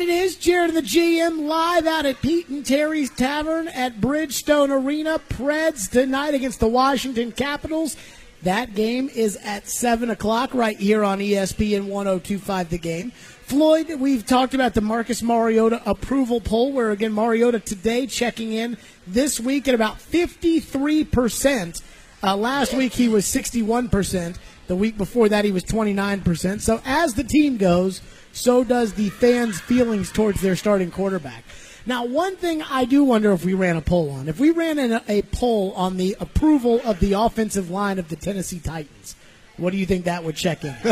[0.00, 4.70] And it is Jared the GM live out at Pete and Terry's Tavern at Bridgestone
[4.70, 5.20] Arena.
[5.28, 7.98] Preds tonight against the Washington Capitals.
[8.42, 13.10] That game is at 7 o'clock right here on ESPN 1025 The Game.
[13.10, 18.78] Floyd, we've talked about the Marcus Mariota approval poll, where again, Mariota today checking in
[19.06, 21.82] this week at about 53%.
[22.22, 24.38] Uh, last week he was 61%.
[24.66, 26.62] The week before that he was 29%.
[26.62, 28.00] So as the team goes,
[28.32, 31.44] so does the fans' feelings towards their starting quarterback.
[31.86, 34.78] Now, one thing I do wonder if we ran a poll on, if we ran
[34.78, 39.16] a, a poll on the approval of the offensive line of the Tennessee Titans,
[39.56, 40.76] what do you think that would check in?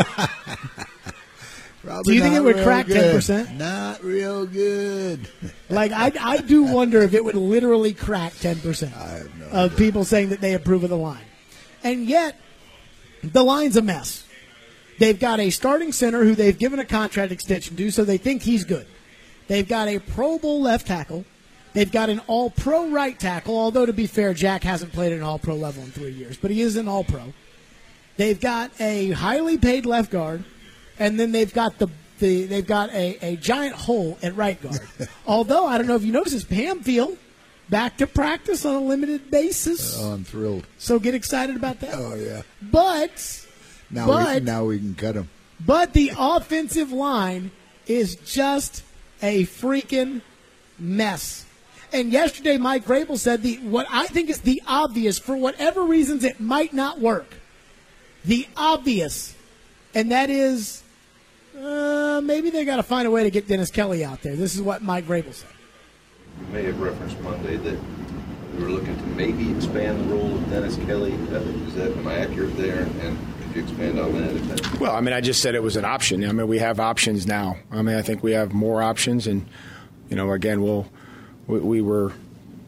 [2.03, 3.15] Do you think it would crack good.
[3.15, 3.57] 10%?
[3.57, 5.29] Not real good.
[5.69, 10.41] like, I, I do wonder if it would literally crack 10% of people saying that
[10.41, 11.23] they approve of the line.
[11.81, 12.35] And yet,
[13.23, 14.25] the line's a mess.
[14.99, 18.43] They've got a starting center who they've given a contract extension to, so they think
[18.43, 18.85] he's good.
[19.47, 21.25] They've got a Pro Bowl left tackle.
[21.73, 25.17] They've got an All Pro right tackle, although to be fair, Jack hasn't played at
[25.17, 27.33] an All Pro level in three years, but he is an All Pro.
[28.17, 30.43] They've got a highly paid left guard,
[30.99, 31.87] and then they've got the,
[32.19, 34.81] the they've got a, a giant hole at right guard.
[35.25, 37.17] although I don't know if you noticed, Pamphile
[37.69, 39.97] back to practice on a limited basis.
[39.97, 40.65] Oh, I'm thrilled.
[40.77, 41.93] So get excited about that.
[41.93, 42.41] Oh yeah.
[42.61, 43.47] But
[43.91, 45.29] Now we but now we can cut him.
[45.65, 47.51] but the offensive line
[47.87, 48.83] is just
[49.21, 50.21] a freaking
[50.77, 51.45] mess.
[51.91, 56.23] And yesterday, Mike Vrabel said the what I think is the obvious for whatever reasons
[56.23, 57.33] it might not work.
[58.25, 59.33] The obvious,
[59.95, 60.83] and that is
[61.59, 64.35] uh, maybe they got to find a way to get Dennis Kelly out there.
[64.35, 65.49] This is what Mike Vrabel said.
[66.41, 67.79] You may have referenced Monday that
[68.55, 71.13] we were looking to maybe expand the role of Dennis Kelly.
[71.13, 72.83] Uh, Is that, am I accurate there?
[72.83, 74.79] And could expand on that?
[74.79, 76.23] Well, I mean, I just said it was an option.
[76.23, 77.57] I mean, we have options now.
[77.71, 79.45] I mean, I think we have more options, and
[80.09, 80.87] you know, again, we'll
[81.47, 82.13] we, we were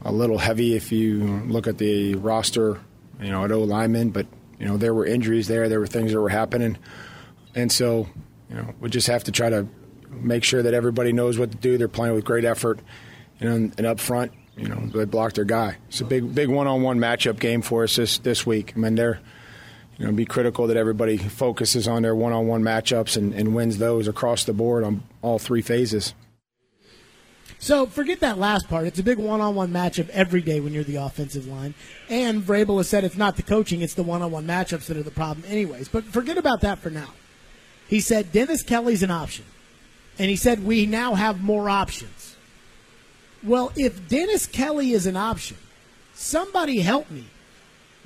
[0.03, 2.79] a little heavy if you look at the roster,
[3.21, 4.27] you know, at O lineman, but
[4.59, 6.77] you know, there were injuries there, there were things that were happening,
[7.55, 8.07] and so
[8.49, 9.67] you know, we just have to try to
[10.09, 11.77] make sure that everybody knows what to do.
[11.77, 12.79] They're playing with great effort,
[13.39, 15.77] you know, and, and up front, you know, they blocked their guy.
[15.87, 18.73] It's a big, big one-on-one matchup game for us this this week.
[18.75, 19.19] I mean, they're
[20.01, 24.07] you know, be critical that everybody focuses on their one-on-one matchups and, and wins those
[24.07, 26.15] across the board on all three phases.
[27.59, 28.87] So forget that last part.
[28.87, 31.75] It's a big one-on-one matchup every day when you're the offensive line.
[32.09, 35.11] And Vrabel has said it's not the coaching, it's the one-on-one matchups that are the
[35.11, 35.87] problem anyways.
[35.87, 37.09] But forget about that for now.
[37.87, 39.45] He said Dennis Kelly's an option.
[40.17, 42.35] And he said we now have more options.
[43.43, 45.57] Well, if Dennis Kelly is an option,
[46.15, 47.25] somebody help me.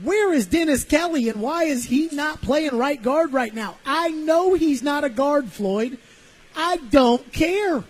[0.03, 3.77] Where is Dennis Kelly and why is he not playing right guard right now?
[3.85, 5.97] I know he's not a guard, Floyd.
[6.55, 7.83] I don't care.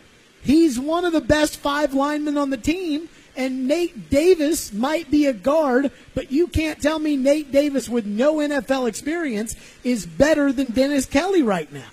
[0.43, 5.25] He's one of the best five linemen on the team, and Nate Davis might be
[5.25, 10.51] a guard, but you can't tell me Nate Davis with no NFL experience is better
[10.51, 11.89] than Dennis Kelly right now.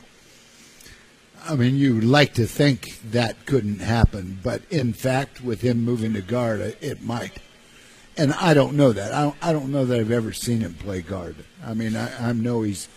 [1.45, 6.13] I mean, you like to think that couldn't happen, but in fact, with him moving
[6.13, 7.39] to guard, it might.
[8.17, 9.13] And I don't know that.
[9.13, 11.37] I don't, I don't know that I've ever seen him play guard.
[11.65, 12.89] I mean, I, I know he's.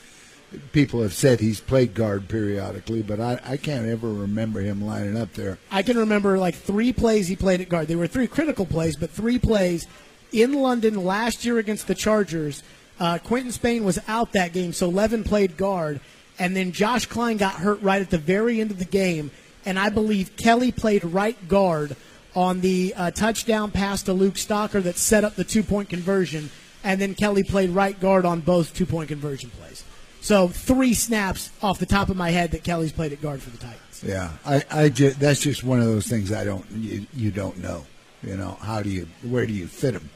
[0.71, 5.17] People have said he's played guard periodically, but I, I can't ever remember him lining
[5.17, 5.57] up there.
[5.69, 7.87] I can remember like three plays he played at guard.
[7.87, 9.85] They were three critical plays, but three plays
[10.31, 12.63] in London last year against the Chargers.
[12.99, 15.99] Uh, Quinton Spain was out that game, so Levin played guard,
[16.39, 19.31] and then Josh Kline got hurt right at the very end of the game,
[19.65, 21.97] and I believe Kelly played right guard
[22.35, 26.49] on the uh, touchdown pass to Luke Stocker that set up the two point conversion,
[26.83, 29.83] and then Kelly played right guard on both two point conversion plays.
[30.21, 33.51] So three snaps off the top of my head that Kelly's played at guard for
[33.51, 34.03] the Titans.
[34.03, 37.57] Yeah, I, I just, that's just one of those things I don't you, you don't
[37.59, 37.85] know.
[38.23, 40.09] You know, how do you where do you fit them?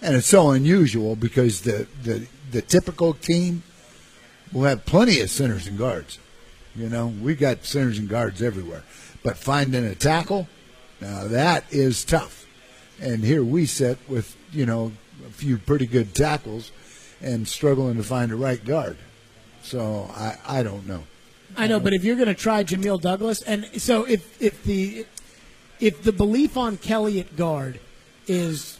[0.00, 3.62] And it's so unusual because the the the typical team
[4.52, 6.18] will have plenty of centers and guards.
[6.74, 8.82] You know, we got centers and guards everywhere,
[9.22, 10.48] but finding a tackle,
[11.02, 12.46] now that is tough.
[13.00, 14.92] And here we sit with you know
[15.26, 16.70] a few pretty good tackles,
[17.20, 18.96] and struggling to find a right guard.
[19.62, 21.04] So I I don't know.
[21.56, 25.04] I know, but if you're going to try Jamil Douglas, and so if if the
[25.80, 27.78] if the belief on Kelly at guard
[28.26, 28.78] is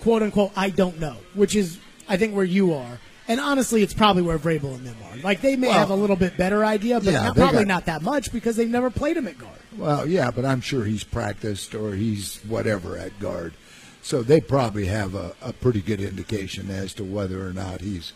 [0.00, 1.78] quote unquote I don't know, which is
[2.08, 2.98] I think where you are,
[3.28, 5.16] and honestly, it's probably where Vrabel and them are.
[5.18, 7.68] Like they may Well, have a little bit better idea, but yeah, not, probably got-
[7.68, 9.58] not that much because they've never played him at guard.
[9.76, 13.54] Well, yeah, but I'm sure he's practiced or he's whatever at guard.
[14.02, 18.12] So they probably have a, a pretty good indication as to whether or not he's,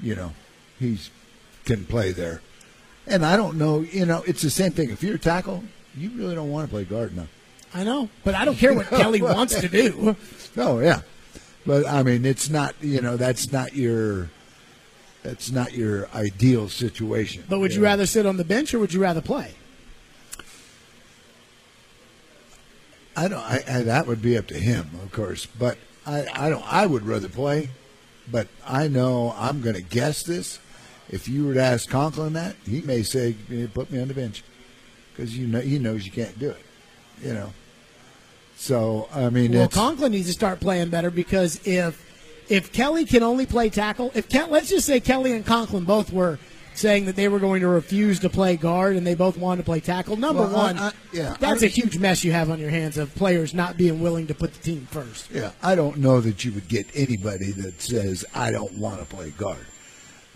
[0.00, 0.32] you know,
[0.78, 1.10] he's
[1.64, 2.40] can play there.
[3.06, 4.90] And I don't know, you know, it's the same thing.
[4.90, 5.64] If you're a tackle,
[5.96, 7.26] you really don't want to play guard now.
[7.74, 10.16] I know, but I don't care what Kelly wants to do.
[10.56, 11.02] No, yeah,
[11.66, 14.30] but I mean, it's not you know that's not your
[15.22, 17.44] that's not your ideal situation.
[17.46, 17.84] But would you know.
[17.84, 19.52] rather sit on the bench or would you rather play?
[23.16, 23.40] I don't.
[23.40, 25.46] I, I, that would be up to him, of course.
[25.46, 26.64] But I, I don't.
[26.72, 27.70] I would rather play.
[28.30, 30.58] But I know I'm going to guess this.
[31.08, 34.14] If you were to ask Conklin that, he may say, "Eh, "Put me on the
[34.14, 34.42] bench,"
[35.12, 36.64] because you know he knows you can't do it.
[37.22, 37.52] You know.
[38.56, 42.02] So I mean, Well, Conklin needs to start playing better because if
[42.48, 46.12] if Kelly can only play tackle, if Kel, let's just say Kelly and Conklin both
[46.12, 46.38] were
[46.76, 49.66] saying that they were going to refuse to play guard and they both wanted to
[49.66, 50.16] play tackle.
[50.16, 53.14] Number Well, one, I- yeah, that's a huge mess you have on your hands of
[53.14, 55.30] players not being willing to put the team first.
[55.30, 59.06] Yeah, I don't know that you would get anybody that says I don't want to
[59.06, 59.66] play guard.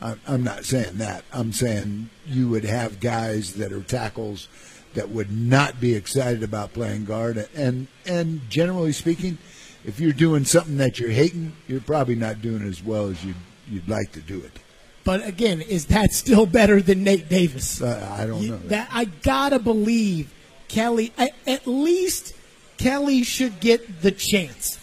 [0.01, 1.25] I'm, I'm not saying that.
[1.33, 4.49] I'm saying you would have guys that are tackles
[4.95, 9.37] that would not be excited about playing guard, and and generally speaking,
[9.85, 13.37] if you're doing something that you're hating, you're probably not doing as well as you'd
[13.69, 14.59] you'd like to do it.
[15.05, 17.81] But again, is that still better than Nate Davis?
[17.81, 18.59] Uh, I don't You- know.
[18.59, 18.69] That.
[18.69, 20.31] that I gotta believe
[20.69, 21.13] Kelly.
[21.17, 22.35] At, at least
[22.77, 24.79] Kelly should get the chance.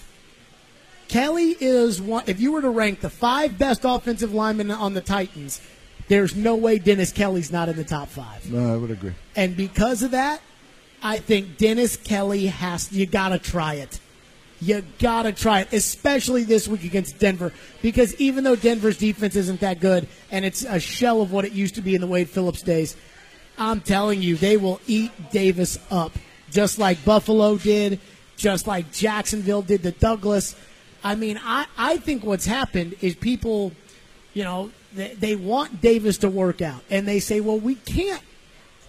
[1.07, 2.23] Kelly is one.
[2.27, 5.61] If you were to rank the five best offensive linemen on the Titans,
[6.09, 8.51] there's no way Dennis Kelly's not in the top five.
[8.51, 9.13] No, I would agree.
[9.35, 10.41] And because of that,
[11.01, 12.91] I think Dennis Kelly has.
[12.91, 13.99] You gotta try it.
[14.59, 19.59] You gotta try it, especially this week against Denver, because even though Denver's defense isn't
[19.59, 22.29] that good and it's a shell of what it used to be in the Wade
[22.29, 22.95] Phillips days,
[23.57, 26.11] I'm telling you, they will eat Davis up,
[26.49, 27.99] just like Buffalo did,
[28.35, 30.55] just like Jacksonville did to Douglas.
[31.03, 33.73] I mean, I, I think what's happened is people,
[34.33, 38.21] you know, they, they want Davis to work out, and they say, well, we can't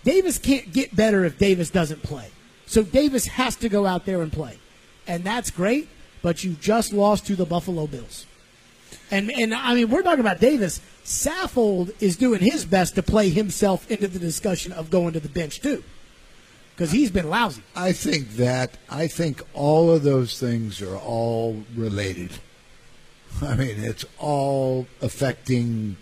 [0.05, 2.31] Davis can't get better if Davis doesn't play.
[2.67, 4.59] So Davis has to go out there and play.
[5.08, 5.88] And that's great,
[6.22, 8.26] but you just lost to the Buffalo Bills.
[9.10, 10.81] And and I mean, we're talking about Davis.
[11.05, 15.28] Saffold is doing his best to play himself into the discussion of going to the
[15.28, 15.82] bench too.
[16.75, 17.62] Because he's been lousy.
[17.75, 22.31] I think that I think all of those things are all related.
[23.43, 25.96] I mean, it's all affecting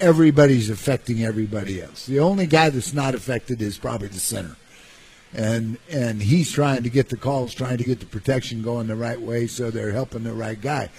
[0.00, 2.06] everybody's affecting everybody else.
[2.06, 4.56] The only guy that's not affected is probably the center.
[5.34, 8.96] And and he's trying to get the calls, trying to get the protection going the
[8.96, 10.90] right way so they're helping the right guy.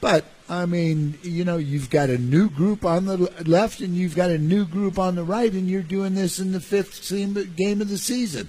[0.00, 4.16] But I mean, you know, you've got a new group on the left and you've
[4.16, 7.10] got a new group on the right and you're doing this in the fifth
[7.56, 8.48] game of the season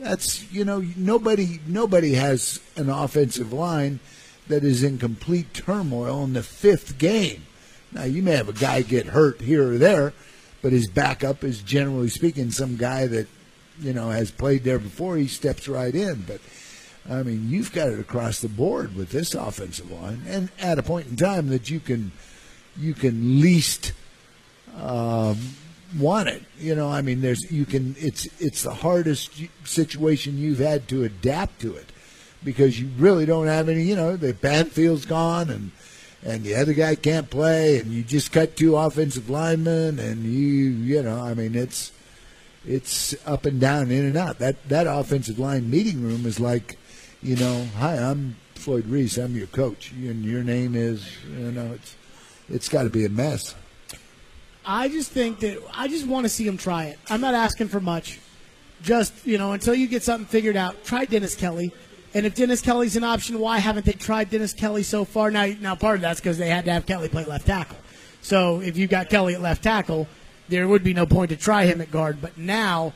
[0.00, 4.00] that's you know nobody nobody has an offensive line
[4.48, 7.46] that is in complete turmoil in the fifth game.
[7.92, 10.12] Now you may have a guy get hurt here or there,
[10.62, 13.28] but his backup is generally speaking some guy that
[13.80, 15.16] you know has played there before.
[15.16, 16.40] He steps right in, but
[17.08, 20.82] I mean you've got it across the board with this offensive line, and at a
[20.82, 22.12] point in time that you can
[22.76, 23.92] you can least
[24.76, 25.38] um,
[25.98, 26.42] want it.
[26.58, 27.94] You know, I mean, there's you can.
[27.98, 29.32] It's it's the hardest
[29.64, 31.86] situation you've had to adapt to it
[32.44, 33.82] because you really don't have any.
[33.82, 35.70] You know, the Pamphile's gone and
[36.22, 40.70] and the other guy can't play, and you just cut two offensive linemen, and you
[40.70, 41.92] you know, I mean, it's
[42.66, 44.38] it's up and down, in and out.
[44.38, 46.78] That that offensive line meeting room is like,
[47.22, 51.72] you know, hi, I'm Floyd Reese, I'm your coach, and your name is, you know,
[51.74, 51.96] it's
[52.48, 53.54] it's got to be a mess.
[54.64, 56.98] I just think that I just want to see him try it.
[57.08, 58.20] I'm not asking for much.
[58.82, 61.72] Just, you know, until you get something figured out, try Dennis Kelly.
[62.12, 65.30] And if Dennis Kelly's an option, why haven't they tried Dennis Kelly so far?
[65.30, 67.76] Now, now part of that's because they had to have Kelly play left tackle.
[68.22, 70.08] So if you've got Kelly at left tackle,
[70.50, 72.20] there would be no point to try him at guard.
[72.20, 72.92] But now,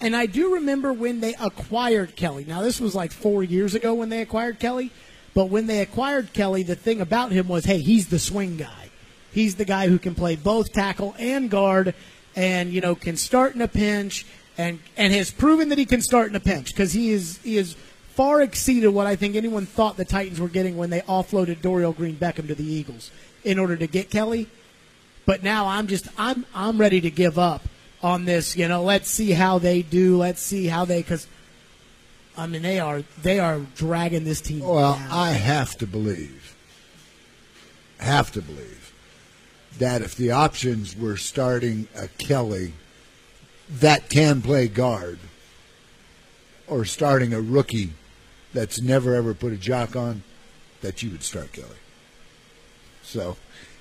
[0.00, 2.44] and I do remember when they acquired Kelly.
[2.44, 4.90] Now, this was like four years ago when they acquired Kelly.
[5.32, 8.90] But when they acquired Kelly, the thing about him was, hey, he's the swing guy.
[9.32, 11.94] He's the guy who can play both tackle and guard,
[12.36, 14.24] and you know can start in a pinch,
[14.56, 17.56] and and has proven that he can start in a pinch because he is he
[17.56, 17.74] is
[18.14, 21.96] far exceeded what I think anyone thought the Titans were getting when they offloaded Dorial
[21.96, 23.10] Green Beckham to the Eagles
[23.42, 24.48] in order to get Kelly.
[25.26, 27.62] But now I'm just I'm I'm ready to give up
[28.02, 28.56] on this.
[28.56, 30.16] You know, let's see how they do.
[30.16, 31.26] Let's see how they because.
[32.36, 34.60] I mean, they are they are dragging this team.
[34.60, 35.08] Well, down.
[35.10, 36.56] I have to believe,
[37.98, 38.92] have to believe,
[39.78, 42.72] that if the options were starting a Kelly
[43.70, 45.20] that can play guard
[46.66, 47.92] or starting a rookie
[48.52, 50.24] that's never ever put a jock on,
[50.80, 51.68] that you would start Kelly.
[53.02, 53.36] So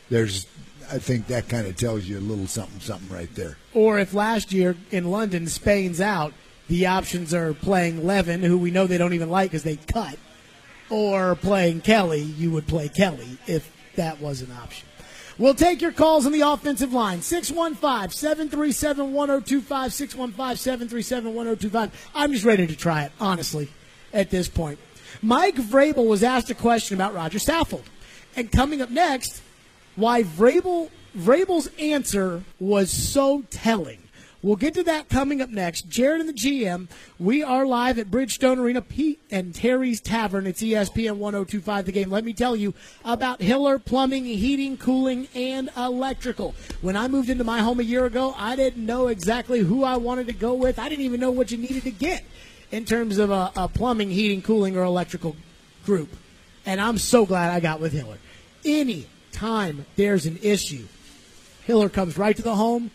[0.10, 0.48] there's,
[0.92, 3.58] I think that kind of tells you a little something, something right there.
[3.74, 6.34] Or if last year in London Spain's out,
[6.68, 10.18] the options are playing Levin, who we know they don't even like because they cut,
[10.90, 14.88] or playing Kelly, you would play Kelly if that was an option.
[15.38, 17.22] We'll take your calls on the offensive line.
[17.22, 19.94] 615 737 1025.
[19.94, 22.12] 615 737 1025.
[22.14, 23.70] I'm just ready to try it, honestly,
[24.14, 24.78] at this point.
[25.22, 27.84] Mike Vrabel was asked a question about Roger Saffold.
[28.36, 29.42] And coming up next,
[29.96, 34.00] why Vrabel, Vrabel's answer was so telling.
[34.44, 35.88] We'll get to that coming up next.
[35.88, 40.46] Jared and the GM, we are live at Bridgestone Arena, Pete and Terry's Tavern.
[40.46, 42.10] It's ESPN 1025 The Game.
[42.10, 42.74] Let me tell you
[43.06, 46.56] about Hiller Plumbing, Heating, Cooling, and Electrical.
[46.82, 49.96] When I moved into my home a year ago, I didn't know exactly who I
[49.96, 50.78] wanted to go with.
[50.78, 52.26] I didn't even know what you needed to get
[52.70, 55.38] in terms of a, a plumbing, heating, cooling, or electrical
[55.86, 56.10] group.
[56.66, 58.18] And I'm so glad I got with Hiller.
[58.66, 60.86] Any time there's an issue,
[61.66, 62.92] Hiller comes right to the home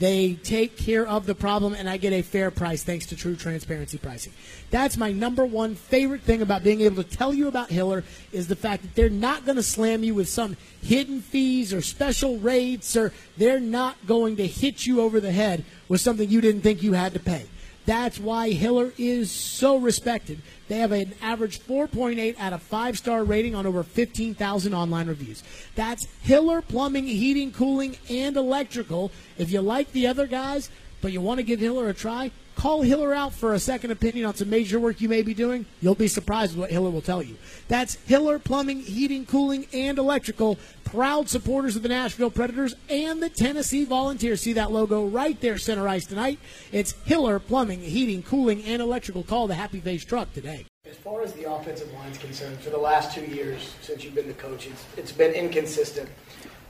[0.00, 3.36] they take care of the problem, and I get a fair price thanks to true
[3.36, 4.32] transparency pricing.
[4.70, 8.48] That's my number one favorite thing about being able to tell you about Hiller is
[8.48, 12.38] the fact that they're not going to slam you with some hidden fees or special
[12.38, 16.62] rates, or they're not going to hit you over the head with something you didn't
[16.62, 17.44] think you had to pay.
[17.90, 20.42] That's why Hiller is so respected.
[20.68, 25.42] They have an average 4.8 out of 5 star rating on over 15,000 online reviews.
[25.74, 29.10] That's Hiller Plumbing, Heating, Cooling, and Electrical.
[29.38, 30.70] If you like the other guys,
[31.00, 32.30] but you want to give Hiller a try,
[32.60, 35.64] Call Hiller out for a second opinion on some major work you may be doing.
[35.80, 37.38] You'll be surprised what Hiller will tell you.
[37.68, 40.58] That's Hiller Plumbing, Heating, Cooling, and Electrical.
[40.84, 44.42] Proud supporters of the Nashville Predators and the Tennessee Volunteers.
[44.42, 46.38] See that logo right there, center ice tonight.
[46.70, 49.22] It's Hiller Plumbing, Heating, Cooling, and Electrical.
[49.22, 50.66] Call the Happy Face truck today.
[50.84, 54.14] As far as the offensive line is concerned, for the last two years since you've
[54.14, 56.10] been the coach, it's, it's been inconsistent.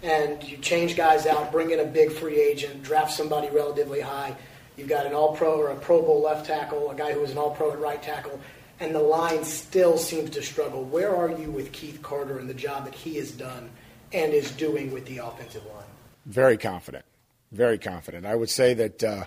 [0.04, 4.37] And you change guys out, bring in a big free agent, draft somebody relatively high
[4.76, 7.30] You've got an All Pro or a Pro Bowl left tackle, a guy who was
[7.30, 8.40] an All Pro at right tackle,
[8.78, 10.84] and the line still seems to struggle.
[10.84, 13.70] Where are you with Keith Carter and the job that he has done
[14.12, 15.84] and is doing with the offensive line?
[16.26, 17.04] Very confident.
[17.52, 18.24] Very confident.
[18.26, 19.24] I would say that, uh,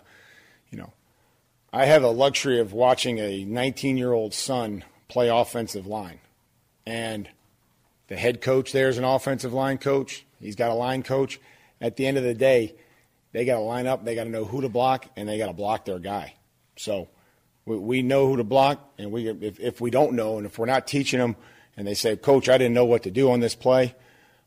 [0.71, 0.93] you know,
[1.71, 6.19] I have a luxury of watching a 19 year old son play offensive line.
[6.85, 7.29] And
[8.07, 10.25] the head coach there is an offensive line coach.
[10.39, 11.39] He's got a line coach.
[11.81, 12.75] At the end of the day,
[13.33, 15.47] they got to line up, they got to know who to block, and they got
[15.47, 16.35] to block their guy.
[16.77, 17.09] So
[17.65, 20.57] we, we know who to block, and we if, if we don't know, and if
[20.57, 21.35] we're not teaching them,
[21.75, 23.95] and they say, "Coach, I didn't know what to do on this play,"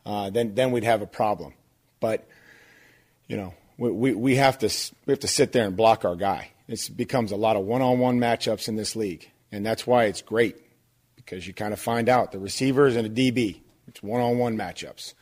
[0.07, 1.53] uh, then then we'd have a problem.
[2.01, 2.27] But
[3.27, 4.71] you know, we, we, we have to
[5.05, 6.53] we have to sit there and block our guy.
[6.69, 10.57] It becomes a lot of one-on-one matchups in this league, and that's why it's great
[11.17, 13.61] because you kind of find out the receivers and a DB.
[13.89, 15.15] It's one-on-one matchups.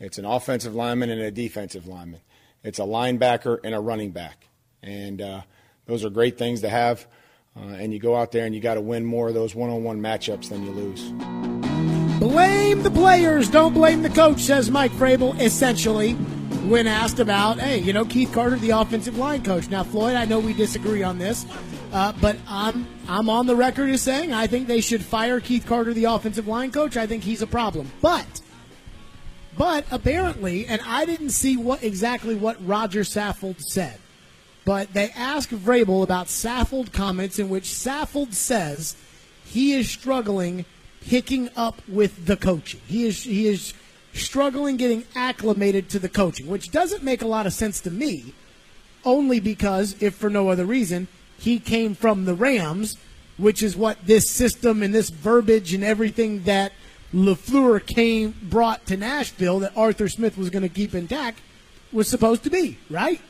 [0.00, 2.20] It's an offensive lineman and a defensive lineman.
[2.64, 4.48] It's a linebacker and a running back.
[4.82, 5.42] And uh,
[5.86, 7.06] those are great things to have.
[7.56, 9.70] Uh, and you go out there and you got to win more of those one
[9.70, 11.10] on one matchups than you lose.
[12.18, 16.12] Blame the players, don't blame the coach, says Mike Vrabel, essentially,
[16.68, 19.68] when asked about, hey, you know, Keith Carter, the offensive line coach.
[19.68, 21.44] Now, Floyd, I know we disagree on this,
[21.92, 25.66] uh, but I'm, I'm on the record as saying I think they should fire Keith
[25.66, 26.96] Carter, the offensive line coach.
[26.96, 27.90] I think he's a problem.
[28.00, 28.40] But
[29.56, 33.98] but apparently, and I didn't see what exactly what Roger Saffold said,
[34.64, 38.96] but they asked Vrabel about Saffold comments in which Saffold says
[39.44, 40.64] he is struggling
[41.02, 42.80] picking up with the coaching.
[42.86, 43.74] He is he is
[44.14, 48.34] struggling getting acclimated to the coaching, which doesn't make a lot of sense to me,
[49.04, 52.96] only because, if for no other reason, he came from the Rams,
[53.36, 56.72] which is what this system and this verbiage and everything that
[57.14, 61.40] LaFleur came brought to Nashville that Arthur Smith was going to keep intact
[61.92, 63.20] was supposed to be, right?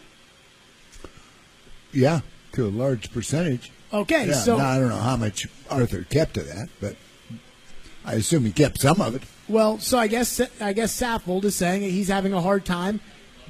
[1.92, 2.20] Yeah,
[2.52, 3.72] to a large percentage.
[3.92, 6.96] Okay, yeah, so now, I don't know how much Arthur kept of that, but
[8.04, 9.22] I assume he kept some of it.
[9.48, 13.00] Well, so I guess I guess Saffold is saying he's having a hard time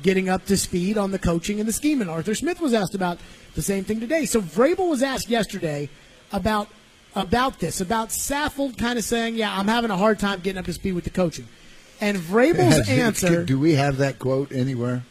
[0.03, 2.01] getting up to speed on the coaching and the scheme.
[2.01, 3.19] And Arthur Smith was asked about
[3.55, 4.25] the same thing today.
[4.25, 5.89] So Vrabel was asked yesterday
[6.33, 6.69] about
[7.14, 10.64] about this, about Saffold kind of saying, "Yeah, I'm having a hard time getting up
[10.66, 11.49] to speed with the coaching."
[12.00, 13.45] And Vrabel's answer.
[13.45, 15.04] Do we have that quote anywhere?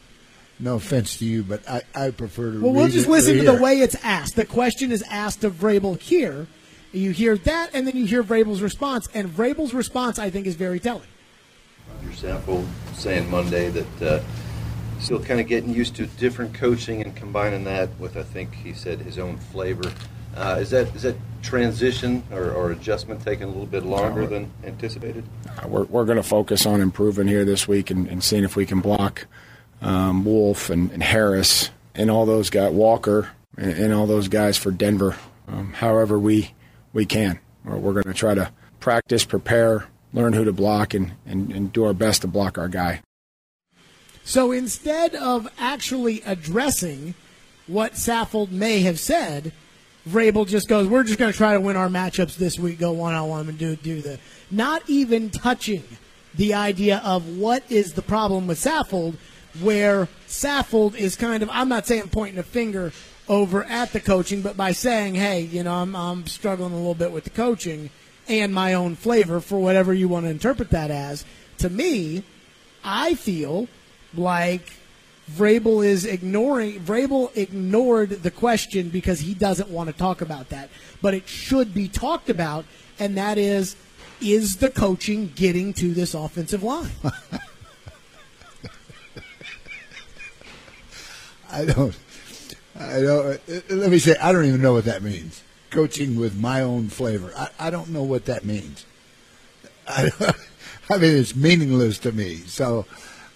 [0.58, 2.60] No offense to you, but I, I prefer to.
[2.60, 4.36] Well, we'll just listen to the way it's asked.
[4.36, 6.46] The question is asked of Vrabel here.
[6.92, 10.54] You hear that, and then you hear Vrabel's response, and Vrabel's response, I think, is
[10.54, 11.08] very telling.
[12.04, 14.22] Roger Saffold saying Monday that uh,
[15.00, 18.74] still kind of getting used to different coaching and combining that with, I think he
[18.74, 19.90] said, his own flavor.
[20.36, 24.50] Uh, is that is that transition or, or, adjustment taking a little bit longer than
[24.64, 25.24] anticipated?
[25.46, 28.56] Uh, we're we're going to focus on improving here this week and, and seeing if
[28.56, 29.26] we can block
[29.82, 34.56] um, Wolfe and, and, Harris and all those guys, Walker, and, and all those guys
[34.56, 35.16] for Denver,
[35.48, 36.54] um, however we
[36.92, 37.38] we can.
[37.66, 41.72] Or we're going to try to practice, prepare, learn who to block, and, and, and
[41.72, 43.02] do our best to block our guy.
[44.24, 47.14] So instead of actually addressing
[47.66, 49.52] what Saffold may have said,
[50.08, 52.92] Vrabel just goes, "We're just going to try to win our matchups this week, go
[52.92, 54.18] one on one, and do do the."
[54.50, 55.84] Not even touching
[56.34, 59.14] the idea of what is the problem with Saffold,
[59.60, 62.92] where Saffold is kind of, I'm not saying pointing a finger
[63.28, 66.94] over at the coaching, but by saying, hey, you know, I'm, I'm struggling a little
[66.94, 67.90] bit with the coaching
[68.28, 71.24] and my own flavor for whatever you want to interpret that as.
[71.58, 72.24] To me,
[72.84, 73.68] I feel
[74.14, 74.72] like
[75.30, 80.68] Vrabel is ignoring Vrabel ignored the question because he doesn't want to talk about that.
[81.00, 82.64] But it should be talked about,
[82.98, 83.76] and that is
[84.20, 86.90] is the coaching getting to this offensive line?
[91.52, 91.98] I don't.
[92.78, 93.26] I don't.
[93.26, 95.42] Uh, let me say, I don't even know what that means.
[95.70, 97.32] Coaching with my own flavor.
[97.36, 98.86] I, I don't know what that means.
[99.86, 100.10] I,
[100.90, 102.36] I mean, it's meaningless to me.
[102.36, 102.86] So,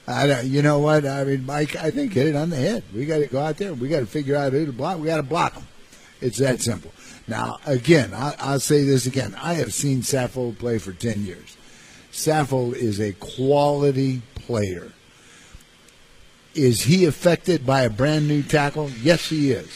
[0.08, 1.04] I don't, you know what?
[1.04, 2.84] I mean, Mike, I think hit it on the head.
[2.94, 3.74] We got to go out there.
[3.74, 4.98] We got to figure out who to block.
[4.98, 5.66] We got to block them.
[6.20, 6.92] It's that simple.
[7.26, 9.34] Now, again, I, I'll say this again.
[9.40, 11.56] I have seen Saffold play for 10 years.
[12.12, 14.92] Saffold is a quality player.
[16.54, 18.90] Is he affected by a brand new tackle?
[19.02, 19.68] Yes, he is.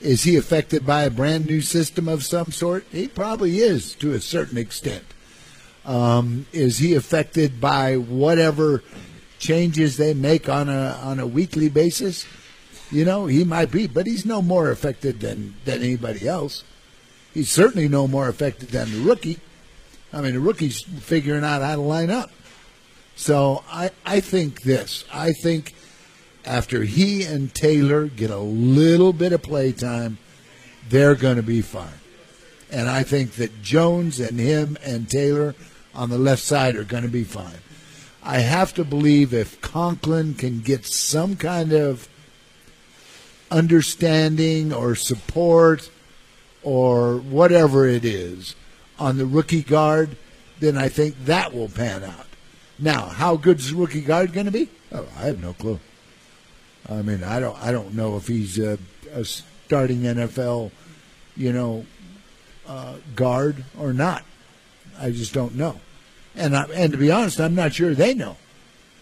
[0.00, 2.84] Is he affected by a brand new system of some sort?
[2.90, 5.04] He probably is to a certain extent.
[5.84, 8.82] Um, is he affected by whatever
[9.40, 12.24] changes they make on a on a weekly basis?
[12.92, 16.62] You know, he might be, but he's no more affected than than anybody else.
[17.34, 19.38] He's certainly no more affected than the rookie.
[20.12, 22.30] I mean, the rookie's figuring out how to line up.
[23.16, 25.04] So I I think this.
[25.12, 25.74] I think
[26.44, 30.18] after he and Taylor get a little bit of play time,
[30.88, 32.00] they're going to be fine.
[32.70, 35.54] And I think that Jones and him and Taylor
[35.94, 37.58] on the left side are going to be fine.
[38.22, 42.08] I have to believe if Conklin can get some kind of
[43.50, 45.90] understanding or support
[46.62, 48.54] or whatever it is
[48.98, 50.16] on the rookie guard,
[50.60, 52.26] then I think that will pan out.
[52.78, 54.68] Now, how good is the rookie guard going to be?
[54.92, 55.80] Oh, I have no clue.
[56.88, 58.78] I mean, I don't, I don't know if he's a,
[59.12, 60.70] a starting NFL,
[61.36, 61.86] you know,
[62.66, 64.24] uh, guard or not.
[64.98, 65.80] I just don't know.
[66.36, 68.36] And I, and to be honest, I'm not sure they know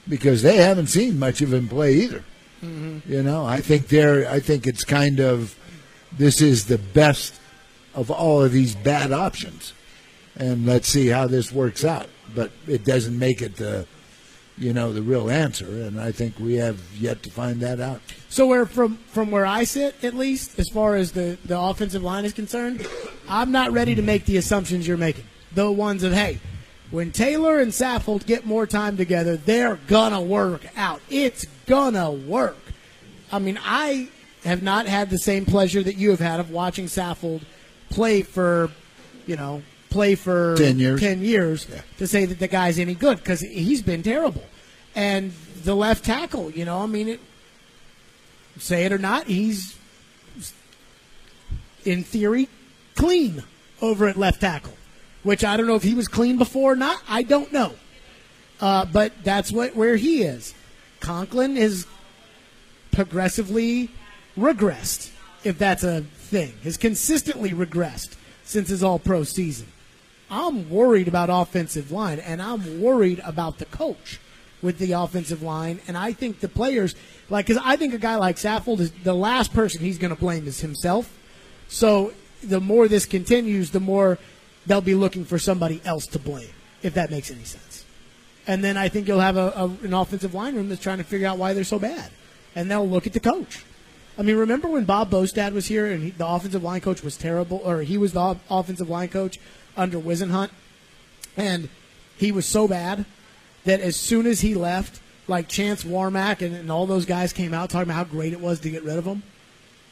[0.08, 2.24] because they haven't seen much of him play either.
[2.62, 3.12] Mm-hmm.
[3.12, 4.28] You know, I think they're.
[4.28, 5.56] I think it's kind of
[6.16, 7.34] this is the best
[7.94, 9.72] of all of these bad options,
[10.36, 12.08] and let's see how this works out.
[12.34, 13.86] But it doesn't make it the,
[14.56, 18.00] you know, the real answer, and I think we have yet to find that out.
[18.28, 22.02] So where from from where I sit, at least as far as the the offensive
[22.02, 22.86] line is concerned,
[23.28, 25.24] I'm not ready to make the assumptions you're making.
[25.52, 26.40] The ones of hey,
[26.90, 31.00] when Taylor and Saffold get more time together, they're gonna work out.
[31.10, 32.56] It's gonna work.
[33.30, 34.08] I mean, I
[34.44, 37.42] have not had the same pleasure that you have had of watching Saffold
[37.90, 38.70] play for,
[39.26, 41.00] you know, play for 10 years.
[41.00, 41.80] 10 years Yeah.
[41.98, 44.44] to say that the guy's any good because he's been terrible.
[44.94, 45.32] And
[45.64, 47.20] the left tackle, you know, I mean, it,
[48.58, 49.74] say it or not, he's
[51.84, 52.48] in theory
[52.96, 53.42] clean
[53.80, 54.74] over at left tackle,
[55.22, 57.02] which I don't know if he was clean before or not.
[57.08, 57.74] I don't know.
[58.60, 60.54] Uh, but that's what where he is.
[61.00, 61.86] Conklin is
[62.90, 63.90] progressively
[64.36, 65.12] regressed,
[65.44, 66.54] if that's a thing.
[66.64, 69.68] Has consistently regressed since his All Pro season.
[70.30, 74.18] I'm worried about offensive line, and I'm worried about the coach
[74.60, 75.80] with the offensive line.
[75.88, 76.94] And I think the players,
[77.30, 80.20] like, because I think a guy like Saffold is the last person he's going to
[80.20, 81.16] blame is himself.
[81.68, 84.18] So the more this continues, the more
[84.68, 86.50] they'll be looking for somebody else to blame,
[86.82, 87.84] if that makes any sense.
[88.46, 91.04] And then I think you'll have a, a, an offensive line room that's trying to
[91.04, 92.10] figure out why they're so bad.
[92.54, 93.64] And they'll look at the coach.
[94.18, 97.16] I mean, remember when Bob Bostad was here and he, the offensive line coach was
[97.16, 99.38] terrible, or he was the offensive line coach
[99.76, 100.50] under Whisenhunt,
[101.36, 101.68] and
[102.16, 103.04] he was so bad
[103.64, 107.54] that as soon as he left, like Chance Warmack and, and all those guys came
[107.54, 109.22] out talking about how great it was to get rid of him.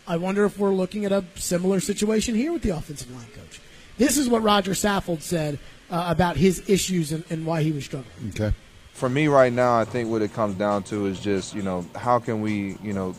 [0.09, 3.61] I wonder if we're looking at a similar situation here with the offensive line coach.
[3.99, 5.59] This is what Roger Saffold said
[5.91, 8.31] uh, about his issues and, and why he was struggling.
[8.31, 8.53] Okay.
[8.93, 11.85] for me right now, I think what it comes down to is just you know
[11.95, 13.15] how can we you know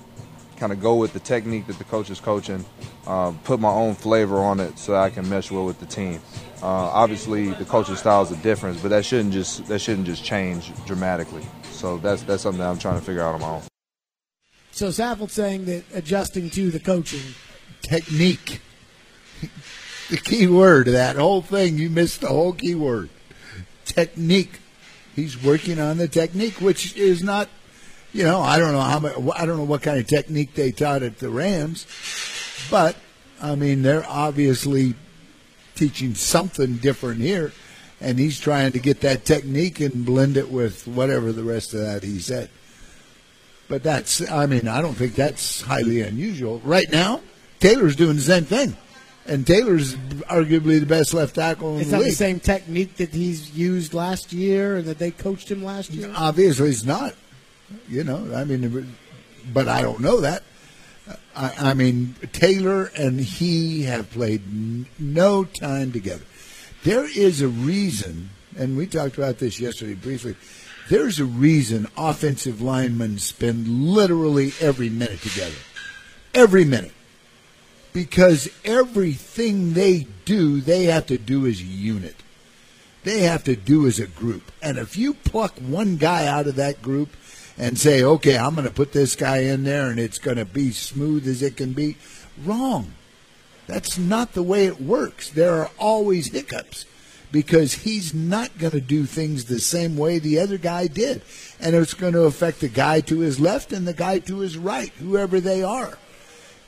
[0.57, 2.65] kind of go with the technique that the coach is coaching,
[3.05, 6.19] uh, put my own flavor on it so I can mesh well with the team.
[6.61, 10.23] Uh, obviously, the coaching style is a difference, but that shouldn't just that shouldn't just
[10.23, 11.45] change dramatically.
[11.71, 13.61] So that's that's something that I'm trying to figure out on my own.
[14.71, 17.33] So Saffold saying that adjusting to the coaching
[17.81, 18.61] technique.
[20.09, 23.09] The key word of that whole thing, you missed the whole key word.
[23.85, 24.59] Technique.
[25.15, 27.49] He's working on the technique, which is not,
[28.13, 30.71] you know, I don't know how much, I don't know what kind of technique they
[30.71, 31.87] taught at the Rams,
[32.69, 32.95] but
[33.41, 34.95] I mean, they're obviously
[35.75, 37.51] teaching something different here,
[37.99, 41.81] and he's trying to get that technique and blend it with whatever the rest of
[41.81, 42.49] that he said.
[43.67, 46.61] But that's, I mean, I don't think that's highly unusual.
[46.63, 47.21] Right now,
[47.59, 48.77] Taylor's doing the same thing.
[49.27, 49.95] And Taylor's
[50.29, 52.11] arguably the best left tackle in It's the not league.
[52.11, 56.11] the same technique that he's used last year and that they coached him last year.
[56.15, 57.13] Obviously, it's not.
[57.89, 58.95] You know, I mean,
[59.53, 60.43] but I don't know that.
[61.35, 66.23] I, I mean, Taylor and he have played n- no time together.
[66.83, 70.35] There is a reason, and we talked about this yesterday briefly.
[70.89, 75.55] There's a reason offensive linemen spend literally every minute together.
[76.33, 76.93] Every minute.
[77.97, 82.15] Because everything they do, they have to do as a unit
[83.07, 84.51] they have to do as a group.
[84.61, 87.09] And if you pluck one guy out of that group
[87.57, 90.45] and say, okay, I'm going to put this guy in there and it's going to
[90.45, 91.95] be smooth as it can be,
[92.43, 92.93] wrong.
[93.65, 95.29] That's not the way it works.
[95.29, 96.85] There are always hiccups
[97.31, 101.21] because he's not going to do things the same way the other guy did.
[101.61, 104.57] And it's going to affect the guy to his left and the guy to his
[104.57, 105.97] right, whoever they are.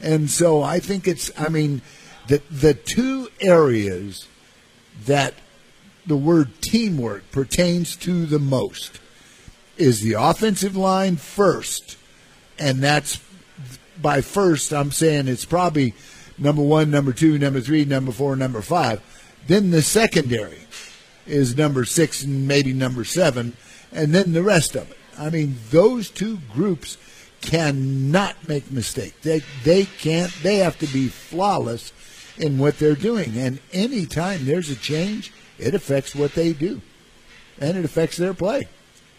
[0.01, 1.81] And so I think it's, I mean,
[2.27, 4.27] the, the two areas
[5.05, 5.33] that
[6.05, 8.99] the word teamwork pertains to the most
[9.77, 11.97] is the offensive line first.
[12.57, 13.19] And that's
[14.01, 15.93] by first, I'm saying it's probably
[16.37, 19.01] number one, number two, number three, number four, number five.
[19.47, 20.59] Then the secondary
[21.25, 23.55] is number six and maybe number seven,
[23.91, 24.97] and then the rest of it.
[25.17, 26.97] I mean, those two groups
[27.41, 29.15] cannot make mistakes.
[29.21, 30.31] They they can't.
[30.43, 31.93] They have to be flawless
[32.37, 33.37] in what they're doing.
[33.37, 36.81] And anytime there's a change, it affects what they do,
[37.59, 38.67] and it affects their play.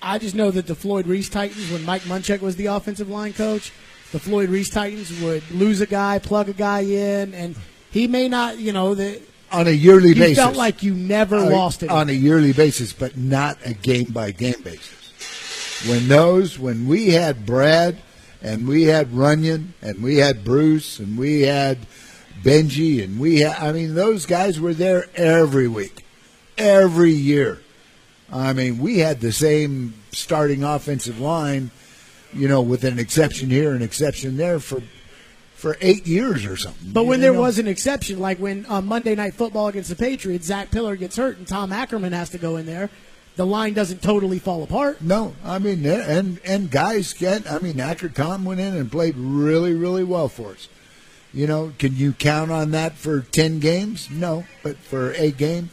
[0.03, 3.35] I just know that the Floyd Reese Titans, when Mike Munchak was the offensive line
[3.35, 3.71] coach,
[4.13, 7.55] the Floyd Reese Titans would lose a guy, plug a guy in, and
[7.91, 9.21] he may not, you know, the,
[9.53, 11.91] On a yearly you basis, felt like you never lost it.
[11.91, 15.85] on a yearly basis, but not a game by game basis.
[15.87, 17.99] When those, when we had Brad,
[18.43, 21.79] and we had Runyan, and we had Bruce, and we had
[22.43, 26.05] Benji, and we had, I mean, those guys were there every week,
[26.57, 27.61] every year.
[28.33, 31.71] I mean, we had the same starting offensive line,
[32.33, 34.83] you know, with an exception here, an exception there for
[35.61, 36.91] for eight years or something.
[36.91, 37.43] But when there know?
[37.43, 41.17] was an exception, like when on Monday Night Football against the Patriots, Zach Piller gets
[41.17, 42.89] hurt and Tom Ackerman has to go in there,
[43.41, 45.01] the line doesn't totally fall apart.
[45.01, 47.51] No, I mean, and and guys get.
[47.51, 50.69] I mean, Acker Tom went in and played really, really well for us.
[51.33, 54.11] You know, can you count on that for ten games?
[54.11, 55.71] No, but for a game,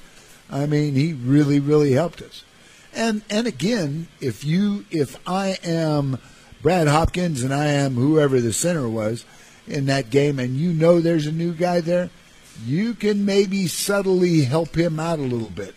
[0.49, 2.45] I mean, he really, really helped us.
[2.93, 6.19] And and again, if you, if I am
[6.62, 9.25] Brad Hopkins and I am whoever the center was
[9.67, 12.12] in that game, and you know there's a new guy there,
[12.65, 15.75] you can maybe subtly help him out a little bit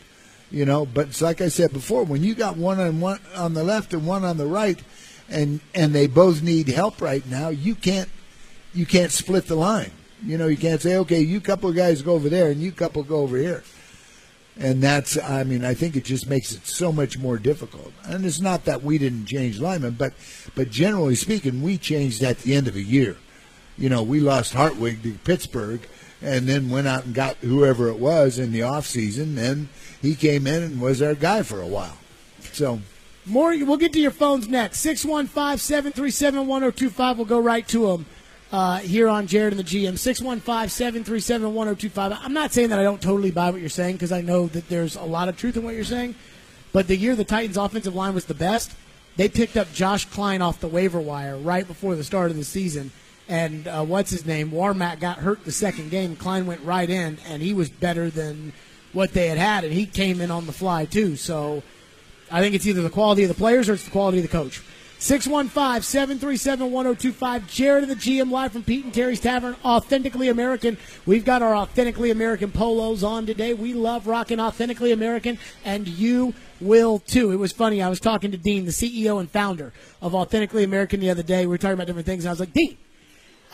[0.51, 0.87] you know.
[0.87, 3.93] But it's like I said before, when you got one on one on the left
[3.93, 4.81] and one on the right,
[5.29, 8.09] and and they both need help right now, you can't
[8.73, 9.93] you can't split the line.
[10.25, 12.73] You know, you can't say, okay, you couple of guys go over there and you
[12.73, 13.63] couple go over here.
[14.59, 17.93] And that's, I mean, I think it just makes it so much more difficult.
[18.05, 20.13] And it's not that we didn't change linemen, but
[20.55, 23.17] but generally speaking, we changed at the end of a year.
[23.79, 25.81] You know, we lost Hartwig to Pittsburgh,
[26.21, 29.69] and then went out and got whoever it was in the off season, and
[30.01, 31.97] he came in and was our guy for a while.
[32.53, 32.81] So
[33.27, 34.81] More, we'll get to your phones next.
[34.81, 37.17] 615 737 1025.
[37.17, 38.07] We'll go right to them
[38.53, 39.99] uh, here on Jared and the GM.
[39.99, 42.19] 615 737 1025.
[42.23, 44.69] I'm not saying that I don't totally buy what you're saying because I know that
[44.69, 46.15] there's a lot of truth in what you're saying.
[46.73, 48.73] But the year the Titans' offensive line was the best,
[49.17, 52.45] they picked up Josh Kline off the waiver wire right before the start of the
[52.45, 52.93] season.
[53.29, 54.51] And uh, what's his name?
[54.51, 56.17] Warmack got hurt the second game.
[56.17, 58.53] Kline went right in, and he was better than
[58.93, 61.17] what they had had, and he came in on the fly too.
[61.17, 61.63] So
[62.31, 64.29] I think it's either the quality of the players or it's the quality of the
[64.29, 64.63] coach.
[65.01, 67.49] 615 737 1025.
[67.49, 69.57] Jared and the GM live from Pete and Terry's Tavern.
[69.65, 70.77] Authentically American.
[71.07, 73.55] We've got our Authentically American polos on today.
[73.55, 77.33] We love rocking Authentically American, and you will too.
[77.33, 77.81] It was funny.
[77.81, 79.73] I was talking to Dean, the CEO and founder
[80.03, 81.47] of Authentically American, the other day.
[81.47, 82.77] We were talking about different things, and I was like, Dean,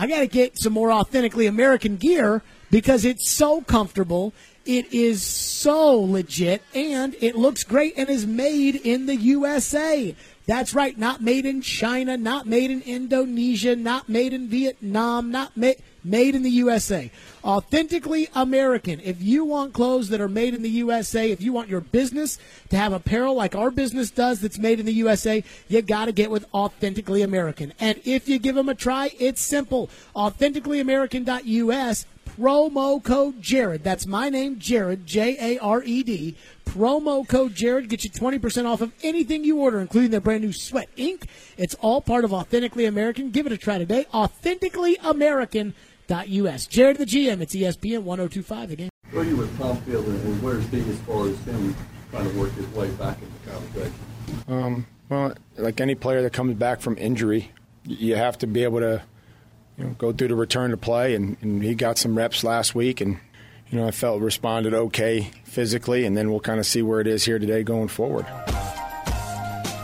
[0.01, 4.35] I got to get some more authentically American gear because it's so comfortable.
[4.67, 10.15] It is so legit and it looks great and is made in the USA.
[10.47, 15.57] That's right, not made in China, not made in Indonesia, not made in Vietnam, not
[15.57, 15.77] made
[16.07, 17.11] made in the USA.
[17.45, 19.01] Authentically American.
[19.01, 22.39] If you want clothes that are made in the USA, if you want your business
[22.71, 26.13] to have apparel like our business does that's made in the USA, you got to
[26.13, 27.73] get with Authentically American.
[27.81, 29.91] And if you give them a try, it's simple.
[30.15, 33.83] AuthenticallyAmerican.us promo code Jared.
[33.83, 36.37] That's my name, Jared, J A R E D.
[36.65, 40.53] Promo code Jared gets you 20% off of anything you order, including their brand new
[40.53, 41.27] Sweat Ink.
[41.57, 43.31] It's all part of Authentically American.
[43.31, 44.07] Give it a try today.
[44.13, 46.67] AuthenticallyAmerican.us.
[46.67, 48.91] Jared the GM, it's ESPN 1025 again.
[49.11, 51.75] Where are you with Tom Field and where's he as far as him
[52.11, 53.95] trying to work his way back into the conversation?
[54.49, 57.53] Um, well, like any player that comes back from injury,
[57.85, 59.03] you have to be able to,
[59.79, 61.15] you know, go through the return to play.
[61.15, 63.19] And, and he got some reps last week, and
[63.71, 67.07] you know, I felt responded okay physically, and then we'll kind of see where it
[67.07, 68.27] is here today going forward.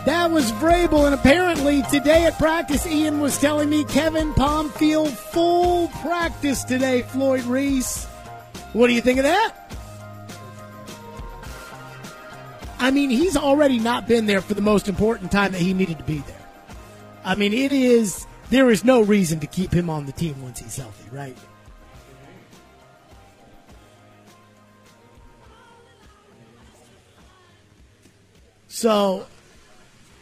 [0.04, 5.88] That was Vrabel, and apparently today at practice, Ian was telling me Kevin Pamphile full
[5.88, 7.02] practice today.
[7.02, 8.04] Floyd Reese,
[8.72, 9.54] what do you think of that?
[12.80, 15.98] I mean, he's already not been there for the most important time that he needed
[15.98, 16.48] to be there.
[17.24, 20.58] I mean, it is there is no reason to keep him on the team once
[20.60, 21.36] he's healthy, right?
[28.68, 29.26] So,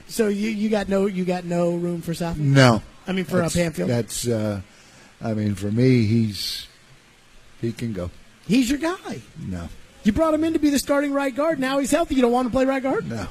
[0.08, 2.36] so you, you got no you got no room for South?
[2.36, 3.86] No, I mean for uh, That's- Pamphile.
[3.86, 4.60] That's, uh,
[5.22, 6.66] I mean, for me, he's
[7.60, 8.10] he can go.
[8.46, 9.20] He's your guy.
[9.38, 9.68] No,
[10.02, 11.60] You brought him in to be the starting right guard.
[11.60, 12.14] Now he's healthy.
[12.16, 13.08] You don't want to play right guard?
[13.08, 13.28] no,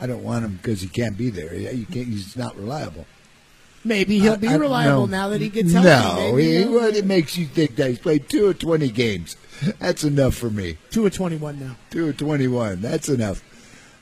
[0.00, 1.54] I don't want him because he can't be there.
[1.54, 2.06] You can't.
[2.08, 3.04] He's not reliable.
[3.86, 5.16] Maybe he'll be I- I- reliable no.
[5.16, 5.88] now that he gets healthy.
[5.88, 9.36] No, Maybe he, what it makes you think that he's played two or twenty games.
[9.78, 10.76] That's enough for me.
[10.90, 11.76] two or twenty-one now.
[11.90, 12.80] Two or twenty-one.
[12.82, 13.42] That's enough.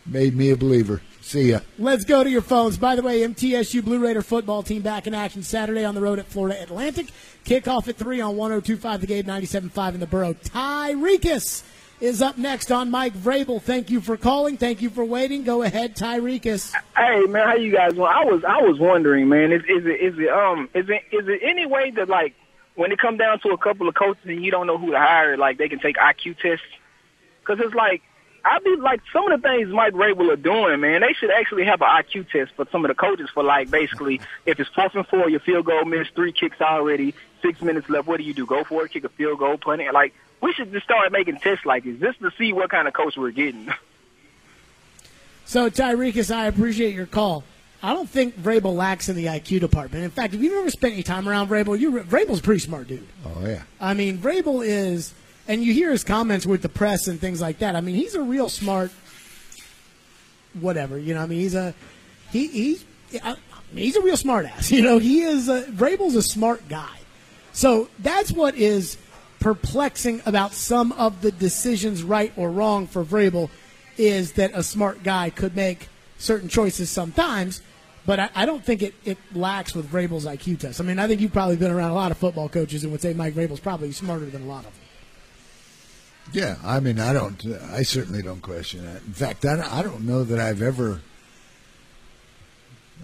[0.07, 1.01] Made me a believer.
[1.21, 1.61] See ya.
[1.79, 2.77] Let's go to your phones.
[2.77, 6.19] By the way, MTSU Blue Raider football team back in action Saturday on the road
[6.19, 7.07] at Florida Atlantic.
[7.47, 10.35] Kickoff at 3 on 1025 The Game 97.5 in the borough.
[10.35, 11.63] Tyrekus
[12.01, 13.61] is up next on Mike Vrabel.
[13.61, 14.57] Thank you for calling.
[14.57, 15.45] Thank you for waiting.
[15.45, 16.75] Go ahead, Tyrekus.
[16.97, 18.11] Hey man, how you guys doing?
[18.11, 21.29] I was I was wondering, man, is is it is it um is it is
[21.29, 22.35] it any way that like
[22.75, 24.99] when it come down to a couple of coaches and you don't know who to
[24.99, 26.67] hire, like they can take IQ tests?
[27.41, 28.03] Because it's like
[28.45, 31.01] I be like some of the things Mike Rabel are doing, man.
[31.01, 34.21] They should actually have an IQ test for some of the coaches for like basically
[34.45, 38.07] if it's fourth and four, your field goal missed, three kicks already, six minutes left.
[38.07, 38.45] What do you do?
[38.45, 39.95] Go for it, kick a field goal, punt it.
[39.95, 40.13] Like
[40.45, 43.17] we should just start making tests like this, just to see what kind of coach
[43.17, 43.73] we're getting.
[45.47, 47.45] So, Tyreekus, I appreciate your call.
[47.83, 50.03] I don't think Vrabel lacks in the IQ department.
[50.03, 52.89] In fact, if you've ever spent any time around Vrabel, you Vrabel's a pretty smart
[52.89, 53.07] dude.
[53.27, 53.63] Oh yeah.
[53.79, 55.13] I mean, Vrabel is,
[55.47, 57.77] and you hear his comments with the press and things like that.
[57.77, 58.91] I mean, he's a real smart,
[60.59, 60.99] whatever.
[60.99, 61.75] You know, I mean, he's a
[62.33, 62.85] he he's
[63.23, 63.37] I,
[63.75, 64.71] he's a real smart ass.
[64.73, 66.97] You know, he is a, Vrabel's a smart guy.
[67.53, 68.97] So that's what is
[69.45, 73.51] perplexing about some of the decisions, right or wrong, for Vrabel,
[73.99, 77.61] is that a smart guy could make certain choices sometimes.
[78.07, 80.81] But I, I don't think it, it lacks with Vrabel's IQ test.
[80.81, 83.03] I mean, I think you've probably been around a lot of football coaches and would
[83.03, 84.81] say Mike Vrabel's probably smarter than a lot of them.
[86.33, 87.45] Yeah, I mean, I don't.
[87.71, 89.03] I certainly don't question that.
[89.03, 91.03] In fact, I don't, I don't know that I've ever.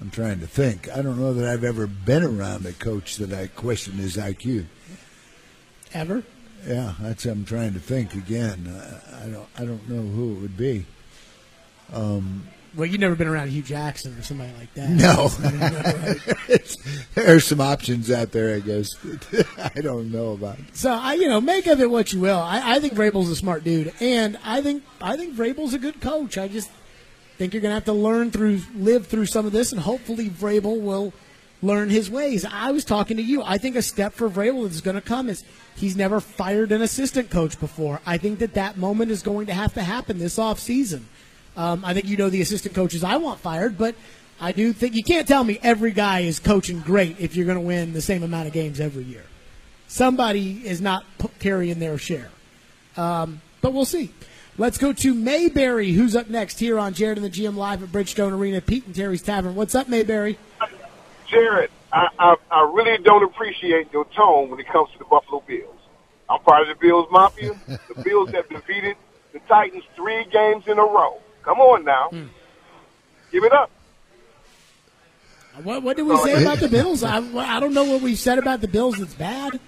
[0.00, 0.88] I'm trying to think.
[0.88, 4.64] I don't know that I've ever been around a coach that I question his IQ.
[5.92, 6.22] Ever?
[6.66, 7.24] Yeah, that's.
[7.24, 8.68] I'm trying to think again.
[8.68, 9.48] I, I don't.
[9.58, 10.86] I don't know who it would be.
[11.92, 14.90] Um, well, you've never been around Hue Jackson or somebody like that.
[14.90, 15.28] No,
[17.14, 18.54] there are some options out there.
[18.54, 18.94] I guess
[19.58, 20.58] I don't know about.
[20.72, 22.38] So I, you know, make of it what you will.
[22.38, 26.00] I, I think Vrabel's a smart dude, and I think I think Vrabel's a good
[26.00, 26.38] coach.
[26.38, 26.70] I just
[27.38, 30.28] think you're going to have to learn through, live through some of this, and hopefully
[30.28, 31.12] Vrabel will
[31.62, 32.44] learn his ways.
[32.44, 33.42] I was talking to you.
[33.42, 35.44] I think a step for Vrabel is going to come is
[35.76, 38.00] he's never fired an assistant coach before.
[38.06, 41.08] I think that that moment is going to have to happen this off season.
[41.56, 43.94] Um, I think you know the assistant coaches I want fired, but
[44.40, 47.58] I do think you can't tell me every guy is coaching great if you're going
[47.58, 49.24] to win the same amount of games every year
[49.90, 51.04] somebody is not
[51.40, 52.30] carrying their share.
[52.96, 54.10] Um, but we'll see.
[54.56, 57.90] Let's go to Mayberry, who's up next here on Jared and the GM Live at
[57.90, 59.54] Bridgestone Arena, Pete and Terry's Tavern.
[59.54, 60.38] What's up, Mayberry?
[61.30, 65.42] Jared, I, I, I really don't appreciate your tone when it comes to the Buffalo
[65.46, 65.76] Bills.
[66.28, 67.58] I'm part of the Bills Mafia.
[67.66, 68.96] the Bills have defeated
[69.32, 71.20] the Titans three games in a row.
[71.42, 72.08] Come on now.
[72.10, 72.26] Hmm.
[73.32, 73.70] Give it up.
[75.62, 77.02] What, what did we say about the Bills?
[77.02, 79.58] I, I don't know what we said about the Bills that's bad.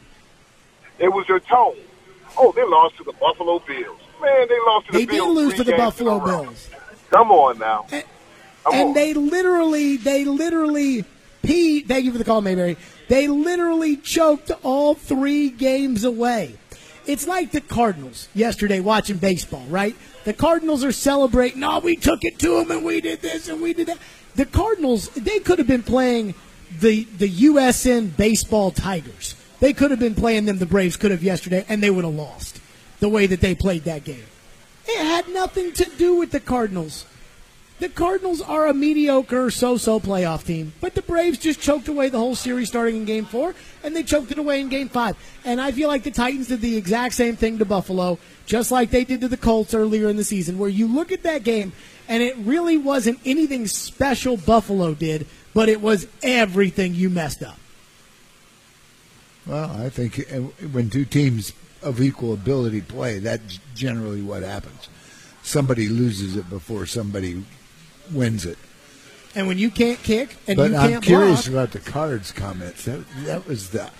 [0.98, 1.76] It was your tone.
[2.38, 3.98] Oh, they lost to the Buffalo Bills.
[4.20, 5.34] Man, they lost to the They did Bills.
[5.36, 6.42] lose to the Buffalo in a row.
[6.44, 6.70] Bills.
[7.10, 7.86] Come on now.
[7.90, 8.04] And-
[8.64, 8.94] Come and on.
[8.94, 11.04] they literally, they literally,
[11.42, 12.76] Pete, thank you for the call, Mayberry.
[13.08, 16.56] They literally choked all three games away.
[17.06, 19.96] It's like the Cardinals yesterday watching baseball, right?
[20.24, 23.60] The Cardinals are celebrating, oh, we took it to them and we did this and
[23.60, 23.98] we did that.
[24.36, 26.34] The Cardinals, they could have been playing
[26.80, 29.34] the, the USN baseball Tigers.
[29.58, 32.14] They could have been playing them, the Braves could have yesterday, and they would have
[32.14, 32.60] lost
[33.00, 34.24] the way that they played that game.
[34.86, 37.04] It had nothing to do with the Cardinals.
[37.82, 42.18] The Cardinals are a mediocre so-so playoff team, but the Braves just choked away the
[42.18, 45.16] whole series starting in Game Four, and they choked it away in Game Five.
[45.44, 48.90] And I feel like the Titans did the exact same thing to Buffalo, just like
[48.90, 51.72] they did to the Colts earlier in the season, where you look at that game,
[52.06, 57.58] and it really wasn't anything special Buffalo did, but it was everything you messed up.
[59.44, 60.36] Well, I think uh,
[60.70, 64.88] when two teams of equal ability play, that's generally what happens.
[65.42, 67.42] Somebody loses it before somebody
[68.10, 68.58] wins it.
[69.34, 72.32] And when you can't kick and but you I'm can't curious block, about the Cards
[72.32, 72.84] comments.
[72.84, 73.90] That, that was the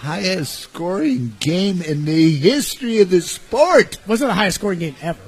[0.00, 3.98] highest scoring game in the history of the sport.
[4.06, 5.18] wasn't the highest scoring game ever.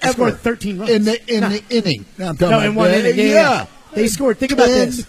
[0.00, 0.12] They Ever.
[0.14, 0.90] scored 13 runs.
[0.90, 1.48] in the in No.
[1.50, 2.04] the inning.
[2.18, 3.18] No, I'm talking No, about in one inning.
[3.18, 3.66] Yeah.
[3.92, 4.38] They scored.
[4.38, 4.86] Think about 10.
[4.90, 5.06] this.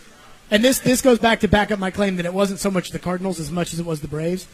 [0.50, 2.92] And this this goes back to back up my claim that it wasn't so much
[2.92, 4.48] the Cardinals as much as it was the Braves.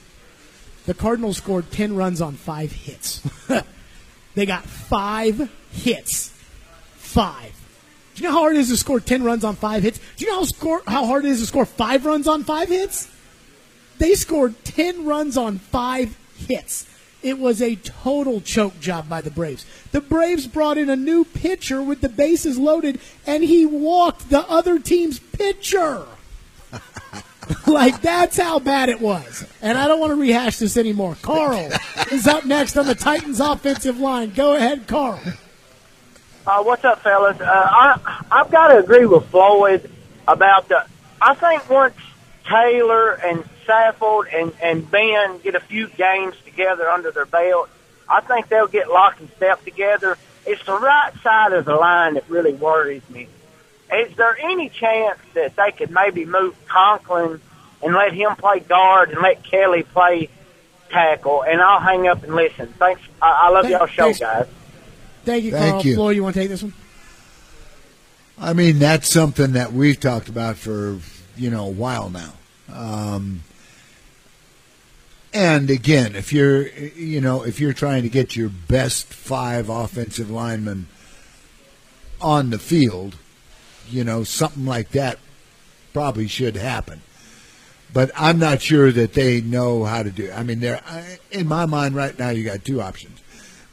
[0.86, 3.22] The Cardinals scored 10 runs on 5 hits.
[4.36, 6.32] they got 5 hits.
[7.14, 7.52] 5.
[8.16, 10.00] Do you know how hard it is to score 10 runs on 5 hits?
[10.18, 12.70] Do you know how score how hard it is to score 5 runs on 5
[12.70, 13.12] hits?
[14.00, 16.90] They scored 10 runs on 5 hits.
[17.22, 19.66] It was a total choke job by the Braves.
[19.92, 24.42] The Braves brought in a new pitcher with the bases loaded, and he walked the
[24.50, 26.06] other team's pitcher.
[27.68, 29.48] like, that's how bad it was.
[29.62, 31.16] And I don't want to rehash this anymore.
[31.22, 31.70] Carl
[32.12, 34.32] is up next on the Titans offensive line.
[34.32, 35.22] Go ahead, Carl.
[36.46, 37.40] Uh, what's up, fellas?
[37.40, 39.90] Uh, I I've got to agree with Floyd
[40.28, 40.86] about the.
[41.22, 41.96] I think once
[42.46, 47.70] Taylor and Saffold and and Ben get a few games together under their belt,
[48.10, 50.18] I think they'll get locked and step together.
[50.46, 53.30] It's the right side of the line that really worries me.
[53.94, 57.40] Is there any chance that they could maybe move Conklin
[57.82, 60.28] and let him play guard and let Kelly play
[60.90, 61.44] tackle?
[61.44, 62.74] And I'll hang up and listen.
[62.78, 63.02] Thanks.
[63.22, 64.20] I, I love y'all show, thanks.
[64.20, 64.48] guys.
[65.26, 65.86] Thank you, Thank Carl.
[65.86, 65.96] you.
[65.96, 66.74] Floyd, you want to take this one?
[68.38, 71.00] I mean, that's something that we've talked about for
[71.36, 72.34] you know a while now.
[72.72, 73.44] Um,
[75.34, 80.30] and again, if you're you know if you're trying to get your best five offensive
[80.30, 80.88] linemen
[82.22, 83.16] on the field,
[83.90, 85.20] you know something like that
[85.94, 87.02] probably should happen.
[87.94, 90.34] But I'm not sure that they know how to do it.
[90.34, 90.82] I mean, there
[91.32, 93.13] in my mind right now, you got two options,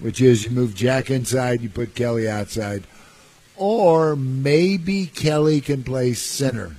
[0.01, 2.85] which is you move Jack inside, you put Kelly outside,
[3.57, 6.77] or maybe Kelly can play center,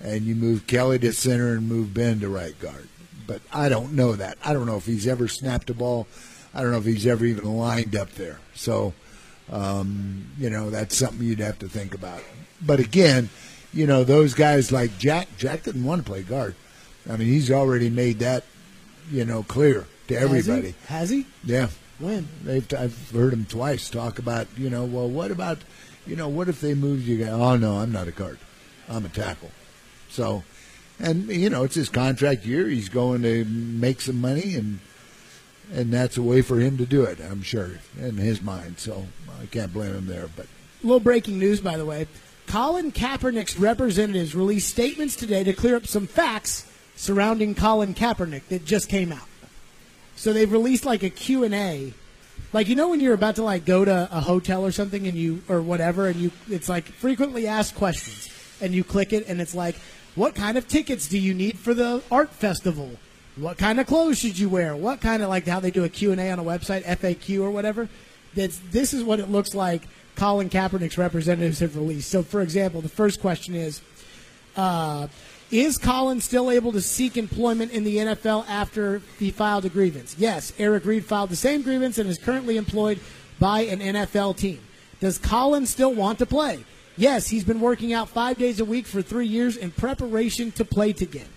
[0.00, 2.88] and you move Kelly to center and move Ben to right guard.
[3.26, 4.38] But I don't know that.
[4.44, 6.06] I don't know if he's ever snapped a ball.
[6.54, 8.38] I don't know if he's ever even lined up there.
[8.54, 8.94] So,
[9.50, 12.22] um, you know, that's something you'd have to think about.
[12.64, 13.28] But again,
[13.72, 15.28] you know, those guys like Jack.
[15.36, 16.54] Jack didn't want to play guard.
[17.10, 18.44] I mean, he's already made that,
[19.10, 20.74] you know, clear to everybody.
[20.88, 21.22] Has he?
[21.22, 21.52] Has he?
[21.52, 21.68] Yeah.
[21.98, 22.28] When?
[22.42, 25.58] They've, I've heard him twice talk about, you know, well, what about,
[26.06, 27.18] you know, what if they moved you?
[27.18, 27.30] guys?
[27.30, 28.38] Oh no, I'm not a guard.
[28.88, 29.50] I'm a tackle.
[30.08, 30.44] So,
[30.98, 32.68] and you know, it's his contract year.
[32.68, 34.80] He's going to make some money, and
[35.72, 37.18] and that's a way for him to do it.
[37.20, 38.78] I'm sure in his mind.
[38.78, 39.06] So
[39.40, 40.28] I can't blame him there.
[40.34, 40.46] But
[40.82, 42.06] little breaking news, by the way.
[42.46, 48.64] Colin Kaepernick's representatives released statements today to clear up some facts surrounding Colin Kaepernick that
[48.64, 49.26] just came out.
[50.16, 51.92] So they've released like a Q&A.
[52.52, 55.16] Like you know when you're about to like go to a hotel or something and
[55.16, 59.40] you or whatever and you it's like frequently asked questions and you click it and
[59.40, 59.76] it's like
[60.14, 62.92] what kind of tickets do you need for the art festival?
[63.36, 64.74] What kind of clothes should you wear?
[64.74, 67.88] What kind of like how they do a Q&A on a website, FAQ or whatever?
[68.34, 69.82] That's this is what it looks like
[70.14, 72.10] Colin Kaepernick's representatives have released.
[72.10, 73.82] So for example, the first question is
[74.56, 75.08] uh,
[75.50, 80.16] is Colin still able to seek employment in the NFL after he filed a grievance?
[80.18, 82.98] Yes, Eric Reid filed the same grievance and is currently employed
[83.38, 84.60] by an NFL team.
[85.00, 86.64] Does Colin still want to play?
[86.96, 90.64] Yes, he's been working out five days a week for three years in preparation to
[90.64, 91.28] play again.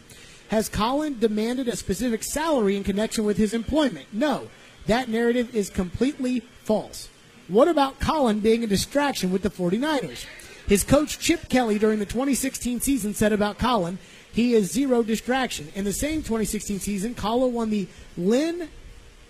[0.50, 4.08] Has Colin demanded a specific salary in connection with his employment?
[4.12, 4.50] No.
[4.88, 7.10] That narrative is completely false.
[7.48, 10.26] What about Colin being a distraction with the 49ers?
[10.70, 13.98] His coach Chip Kelly during the 2016 season said about Colin,
[14.32, 15.70] he is zero distraction.
[15.74, 18.70] In the same 2016 season, Colin won the Len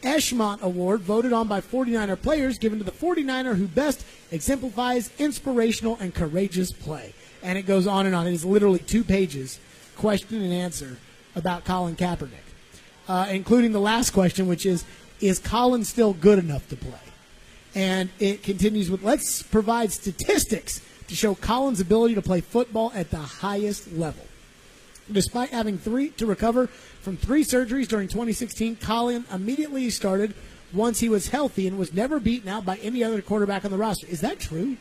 [0.02, 5.98] Eshmont Award, voted on by 49er players, given to the 49er who best exemplifies inspirational
[6.02, 7.14] and courageous play.
[7.42, 8.28] And it goes on and on.
[8.28, 9.62] It is literally two pages
[9.96, 10.98] question and answer
[11.38, 12.44] about Colin Kaepernick,
[13.08, 14.84] uh, including the last question, which is
[15.22, 17.00] Is Colin still good enough to play?
[17.76, 23.12] And it continues with Let's provide statistics to show Colin's ability to play football at
[23.12, 24.26] the highest level.
[25.12, 26.68] Despite having three to recover
[27.01, 30.34] from three surgeries during 2016, Colin immediately started
[30.72, 33.78] once he was healthy and was never beaten out by any other quarterback on the
[33.78, 34.05] roster.
[34.07, 34.78] Is that true?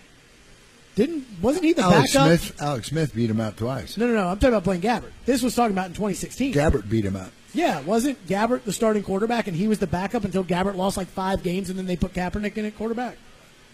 [0.96, 2.40] Didn't wasn't he the Alex backup?
[2.40, 2.60] Smith.
[2.62, 3.96] Alex Smith beat him out twice.
[3.96, 4.26] No, no, no.
[4.26, 5.12] I'm talking about Blaine Gabbert.
[5.24, 6.52] This was talking about in 2016.
[6.52, 7.30] Gabbert beat him out.
[7.54, 11.06] Yeah, wasn't Gabbert the starting quarterback and he was the backup until Gabbert lost like
[11.06, 13.16] five games and then they put Kaepernick in at quarterback?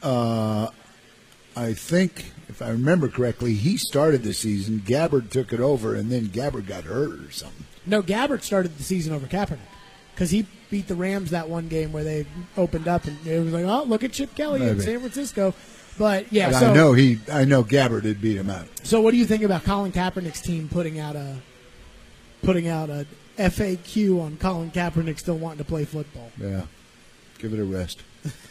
[0.02, 0.68] Uh,
[1.57, 4.80] I think, if I remember correctly, he started the season.
[4.84, 7.64] Gabbert took it over, and then Gabbert got hurt or something.
[7.86, 9.59] No, Gabbert started the season over Kaepernick
[10.14, 12.26] because he beat the Rams that one game where they
[12.57, 15.55] opened up and it was like, oh, look at Chip Kelly in San Francisco.
[15.98, 17.20] But yeah, But so I know he.
[17.30, 18.66] I know Gabbert did beat him out.
[18.82, 21.36] So, what do you think about Colin Kaepernick's team putting out a
[22.42, 23.07] putting out a
[23.38, 26.32] FAQ on Colin Kaepernick still wanting to play football?
[26.40, 26.62] Yeah,
[27.38, 28.02] give it a rest.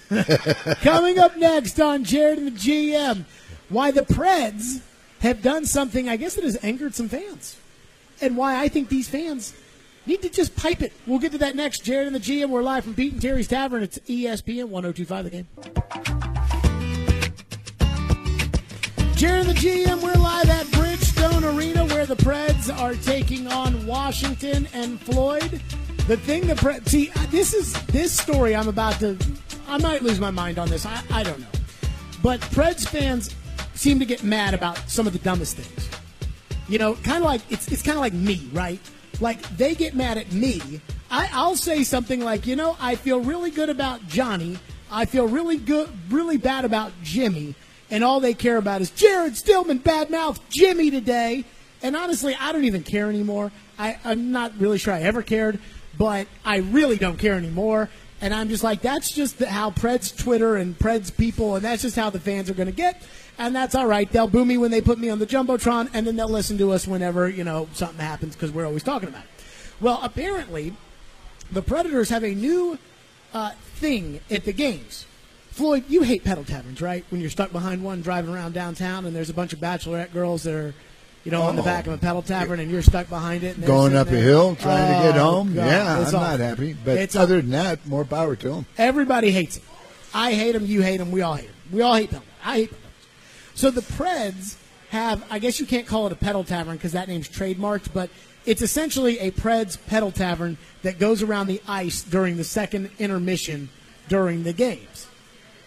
[0.82, 3.26] Coming up next on Jared and the GM,
[3.70, 4.82] why the Preds
[5.22, 7.58] have done something I guess that has angered some fans,
[8.22, 9.54] and why I think these fans
[10.06, 10.94] need to just pipe it.
[11.08, 11.84] We'll get to that next.
[11.84, 12.50] Jared and the GM.
[12.50, 13.84] We're live from Pete and Terry's Tavern.
[13.84, 15.48] It's ESPN 1025 The Game.
[19.16, 23.86] Jared and the GM, we're live at Bridgestone Arena where the Preds are taking on
[23.88, 25.62] Washington and Floyd.
[26.08, 28.54] The thing the Preds see, this is this story.
[28.54, 29.18] I'm about to,
[29.68, 30.86] I might lose my mind on this.
[30.86, 31.48] I, I don't know,
[32.22, 33.36] but Preds fans
[33.74, 35.90] seem to get mad about some of the dumbest things.
[36.68, 38.80] You know, kind of like it's it's kind of like me, right?
[39.20, 40.82] Like they get mad at me.
[41.12, 44.58] I, I'll say something like, you know, I feel really good about Johnny.
[44.90, 47.56] I feel really good, really bad about Jimmy,
[47.90, 51.46] and all they care about is Jared Stillman badmouth Jimmy today.
[51.82, 53.52] And honestly, I don't even care anymore.
[53.78, 55.60] I, I'm not really sure I ever cared,
[55.98, 57.90] but I really don't care anymore.
[58.24, 61.98] And I'm just like, that's just how Preds Twitter and Preds people, and that's just
[61.98, 63.02] how the fans are going to get.
[63.38, 64.10] And that's all right.
[64.10, 66.72] They'll boo me when they put me on the Jumbotron, and then they'll listen to
[66.72, 69.30] us whenever, you know, something happens because we're always talking about it.
[69.82, 70.74] Well, apparently,
[71.52, 72.80] the Predators have a new
[73.34, 75.06] uh, thing at the games.
[75.50, 77.04] Floyd, you hate pedal taverns, right?
[77.10, 80.44] When you're stuck behind one driving around downtown and there's a bunch of bachelorette girls
[80.44, 80.74] that are,
[81.24, 81.66] you know, on the Oh.
[81.66, 83.56] back of a pedal tavern and you're stuck behind it.
[83.58, 85.54] And Going up a hill, trying to get Oh, home.
[85.56, 86.76] God, yeah, I'm it's not happy.
[86.84, 88.66] But It's other than that, more power to them.
[88.78, 89.64] Everybody hates it.
[90.14, 90.66] I hate them.
[90.66, 91.12] You hate them.
[91.12, 91.56] We all hate them.
[91.72, 92.24] We all hate them.
[92.46, 92.80] I hate them.
[93.56, 94.56] So the Preds
[94.90, 98.10] have, I guess you can't call it a pedal tavern because that name's trademarked, but
[98.46, 103.70] it's essentially a Preds pedal tavern that goes around the ice during the second intermission
[104.10, 105.08] during the games.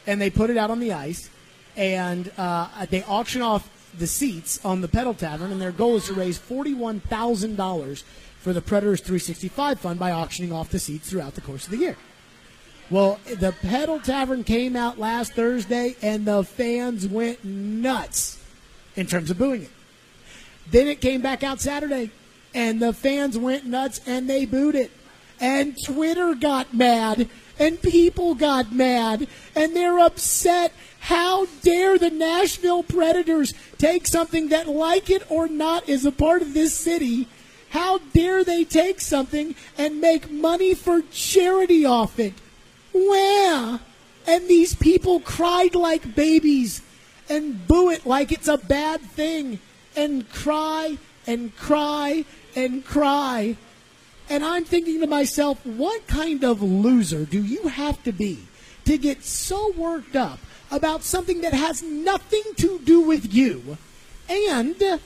[0.07, 1.31] And they put it out on the ice,
[1.77, 6.07] and uh, they auction off the seats on the pedal tavern, and their goal is
[6.07, 8.03] to raise $41,000
[8.41, 11.79] for the Predators 365 Fund by auctioning off the seats throughout the course of the
[11.79, 11.97] year.
[12.89, 18.41] Well, the Pedal Tavern came out last Thursday, and the fans went nuts
[18.95, 19.71] in terms of booing it.
[20.71, 22.11] Then it came back out Saturday,
[22.55, 24.91] and the fans went nuts and they booed it.
[25.41, 27.29] And Twitter got mad,
[27.59, 30.73] and people got mad, and they're upset.
[31.01, 36.43] How dare the Nashville Predators take something that, like it or not, is a part
[36.43, 37.29] of this city?
[37.71, 42.35] How dare they take something and make money for charity off it?
[42.93, 43.81] Where?
[44.27, 46.83] And these people cried like babies
[47.29, 49.59] and boo it like it's a bad thing
[49.95, 53.57] and cry and cry and cry.
[54.29, 58.41] And I'm thinking to myself, what kind of loser do you have to be
[58.85, 60.39] to get so worked up
[60.71, 63.79] about something that has nothing to do with you
[64.29, 65.01] and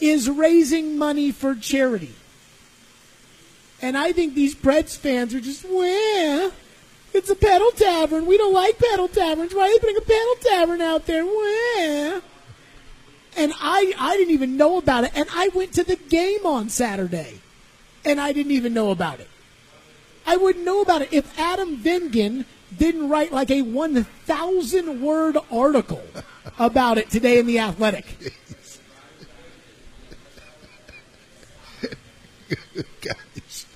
[0.00, 2.14] is raising money for charity?
[3.82, 6.52] And I think these Preds fans are just, well,
[7.12, 8.24] it's a pedal tavern.
[8.24, 9.54] We don't like pedal taverns.
[9.54, 11.24] Why are they putting a pedal tavern out there?
[11.24, 12.22] Well,
[13.36, 15.12] and I, I didn't even know about it.
[15.14, 17.40] And I went to the game on Saturday,
[18.04, 19.28] and I didn't even know about it.
[20.26, 22.44] I wouldn't know about it if Adam Vingan
[22.76, 26.02] didn't write like a 1,000 word article
[26.58, 28.06] about it today in The Athletic.
[33.00, 33.66] guys,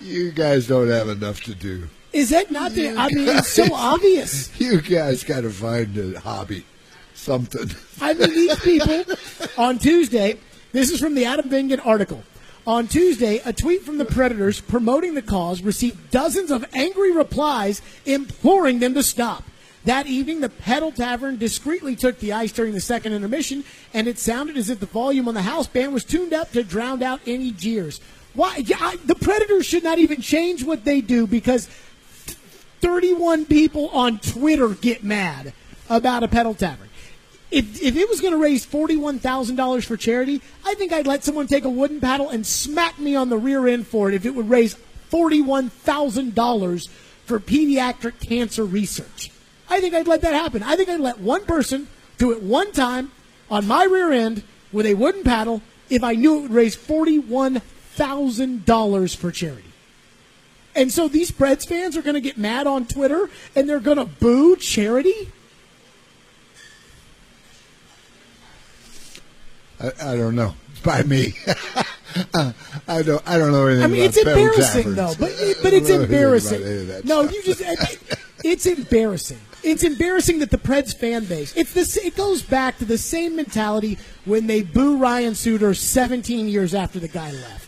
[0.00, 1.88] you guys don't have enough to do.
[2.12, 2.96] Is that not the?
[2.96, 4.58] I mean, it's so obvious.
[4.58, 6.64] You guys got to find a hobby,
[7.14, 7.70] something.
[8.00, 9.04] I mean, these people
[9.58, 10.38] on Tuesday,
[10.72, 12.22] this is from the Adam Vingan article.
[12.66, 17.80] On Tuesday, a tweet from the Predators promoting the cause received dozens of angry replies
[18.04, 19.44] imploring them to stop.
[19.84, 23.62] That evening, the Pedal Tavern discreetly took the ice during the second intermission,
[23.94, 26.64] and it sounded as if the volume on the house band was tuned up to
[26.64, 28.00] drown out any jeers.
[28.34, 28.56] Why?
[28.56, 31.68] Yeah, I, the Predators should not even change what they do because
[32.80, 35.52] 31 people on Twitter get mad
[35.88, 36.88] about a pedal tavern.
[37.50, 41.46] If, if it was going to raise $41,000 for charity, I think I'd let someone
[41.46, 44.34] take a wooden paddle and smack me on the rear end for it if it
[44.34, 44.76] would raise
[45.10, 46.88] $41,000
[47.24, 49.30] for pediatric cancer research.
[49.68, 50.62] I think I'd let that happen.
[50.62, 51.88] I think I'd let one person
[52.18, 53.12] do it one time
[53.50, 54.42] on my rear end
[54.72, 59.62] with a wooden paddle if I knew it would raise $41,000 for charity.
[60.74, 63.98] And so these Preds fans are going to get mad on Twitter and they're going
[63.98, 65.32] to boo charity?
[70.00, 70.54] I, I don't know.
[70.84, 71.34] By me.
[72.32, 72.50] Uh,
[72.88, 73.22] I don't.
[73.28, 73.84] I don't know anything.
[73.84, 75.12] I mean, it's embarrassing though.
[75.20, 75.32] But
[75.62, 76.62] but it's know anything about embarrassing.
[76.62, 77.34] any of that No, stuff.
[77.34, 77.98] you just.
[78.42, 79.40] It's embarrassing.
[79.62, 81.54] It's embarrassing that the Preds fan base.
[81.54, 81.98] It's this.
[81.98, 86.98] It goes back to the same mentality when they boo Ryan Suter 17 years after
[86.98, 87.65] the guy left.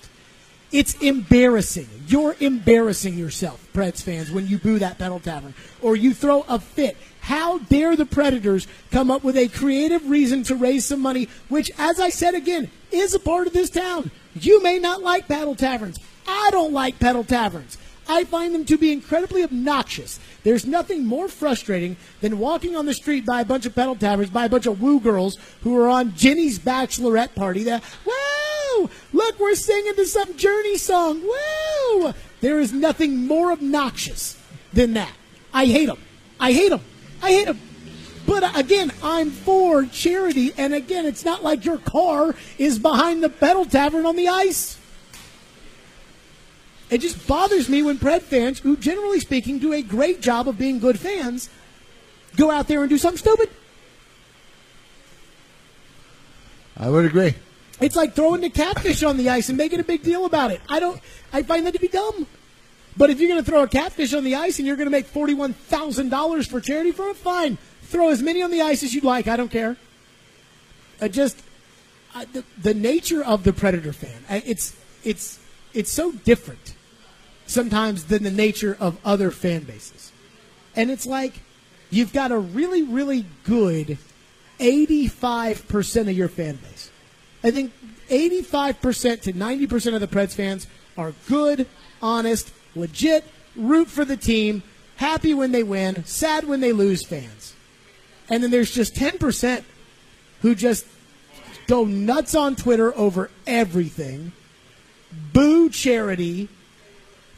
[0.70, 1.88] It's embarrassing.
[2.06, 6.58] You're embarrassing yourself, Preds fans, when you boo that pedal tavern or you throw a
[6.58, 6.96] fit.
[7.20, 11.70] How dare the Predators come up with a creative reason to raise some money, which,
[11.78, 14.10] as I said again, is a part of this town.
[14.34, 15.98] You may not like pedal taverns.
[16.26, 17.78] I don't like pedal taverns.
[18.08, 20.18] I find them to be incredibly obnoxious.
[20.42, 24.30] There's nothing more frustrating than walking on the street by a bunch of pedal taverns,
[24.30, 27.64] by a bunch of woo girls who are on Jenny's bachelorette party.
[27.64, 27.82] That
[29.12, 31.22] Look, we're singing to some Journey song.
[31.22, 32.14] Woo!
[32.40, 34.40] There is nothing more obnoxious
[34.72, 35.12] than that.
[35.52, 35.98] I hate them.
[36.38, 36.82] I hate them.
[37.22, 37.60] I hate them.
[38.26, 43.22] But uh, again, I'm for charity, and again, it's not like your car is behind
[43.22, 44.78] the pedal tavern on the ice.
[46.90, 50.58] It just bothers me when Pred fans, who generally speaking do a great job of
[50.58, 51.48] being good fans,
[52.36, 53.50] go out there and do something stupid.
[56.76, 57.34] I would agree.
[57.80, 60.60] It's like throwing the catfish on the ice and making a big deal about it.
[60.68, 61.00] I don't.
[61.32, 62.26] I find that to be dumb.
[62.96, 64.90] But if you're going to throw a catfish on the ice and you're going to
[64.90, 67.56] make forty-one thousand dollars for charity for it, fine.
[67.82, 69.28] Throw as many on the ice as you'd like.
[69.28, 69.76] I don't care.
[71.00, 71.40] I just
[72.14, 74.24] I, the, the nature of the Predator fan.
[74.28, 75.38] I, it's it's
[75.72, 76.74] it's so different
[77.46, 80.10] sometimes than the nature of other fan bases,
[80.74, 81.34] and it's like
[81.90, 83.96] you've got a really really good
[84.58, 86.77] eighty-five percent of your fan base.
[87.42, 87.72] I think
[88.08, 90.66] 85% to 90% of the Preds fans
[90.96, 91.66] are good,
[92.02, 93.24] honest, legit,
[93.54, 94.62] root for the team,
[94.96, 97.54] happy when they win, sad when they lose fans.
[98.28, 99.62] And then there's just 10%
[100.42, 100.86] who just
[101.66, 104.32] go nuts on Twitter over everything,
[105.32, 106.48] boo charity,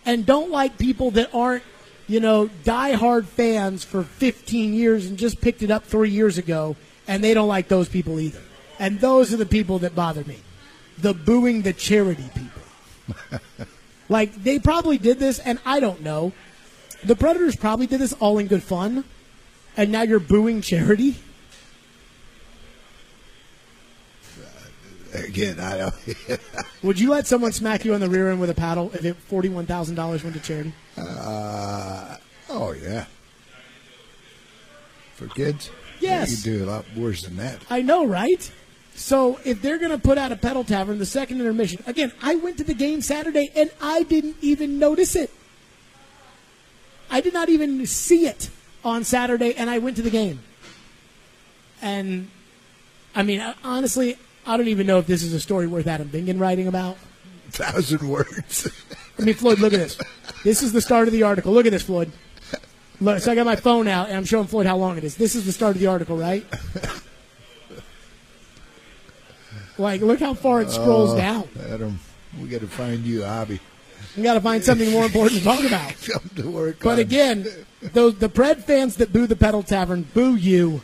[0.06, 1.62] and don't like people that aren't,
[2.06, 6.76] you know, diehard fans for 15 years and just picked it up three years ago,
[7.06, 8.40] and they don't like those people either.
[8.80, 10.38] And those are the people that bother me.
[10.98, 13.40] The booing the charity people.
[14.08, 16.32] like, they probably did this, and I don't know.
[17.04, 19.04] The Predators probably did this all in good fun,
[19.76, 21.16] and now you're booing charity?
[25.14, 25.94] Again, I don't.
[26.82, 29.16] Would you let someone smack you on the rear end with a paddle if it
[29.28, 30.72] $41,000 went to charity?
[30.96, 32.16] Uh,
[32.48, 33.06] oh yeah.
[35.16, 35.70] For kids,
[36.00, 36.46] Yes.
[36.46, 37.60] you do a lot worse than that.
[37.68, 38.50] I know, right?
[38.94, 42.36] So if they're going to put out a pedal tavern, the second intermission, again, I
[42.36, 45.30] went to the game Saturday and I didn't even notice it.
[47.10, 48.50] I did not even see it
[48.84, 50.40] on Saturday, and I went to the game.
[51.82, 52.30] And
[53.14, 54.16] I mean, honestly,
[54.46, 56.96] I don't even know if this is a story worth Adam Vingan writing about.
[57.50, 58.68] Thousand words.
[59.18, 59.98] I mean, Floyd, look at this.
[60.44, 61.52] This is the start of the article.
[61.52, 62.12] Look at this, Floyd.
[63.00, 65.16] Look, so I got my phone out, and I'm showing Floyd how long it is.
[65.16, 66.46] This is the start of the article, right?
[69.80, 71.48] Like, look how far it scrolls Oh, down.
[71.70, 71.98] Adam,
[72.40, 73.58] we got to find you a hobby.
[74.16, 75.94] We got to find something more important to talk about.
[76.06, 76.78] Come to work.
[76.82, 76.98] But on.
[76.98, 77.46] again,
[77.80, 80.82] those the Pred fans that boo the Pedal Tavern, boo you,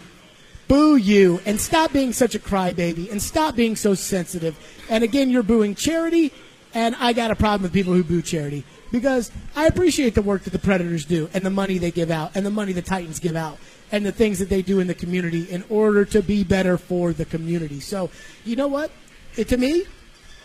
[0.66, 4.58] boo you, and stop being such a crybaby, and stop being so sensitive.
[4.88, 6.32] And again, you're booing charity,
[6.72, 10.44] and I got a problem with people who boo charity because I appreciate the work
[10.44, 13.18] that the Predators do, and the money they give out, and the money the Titans
[13.18, 13.58] give out,
[13.96, 17.14] and the things that they do in the community in order to be better for
[17.14, 17.80] the community.
[17.80, 18.10] So,
[18.44, 18.90] you know what?
[19.36, 19.86] It, to me,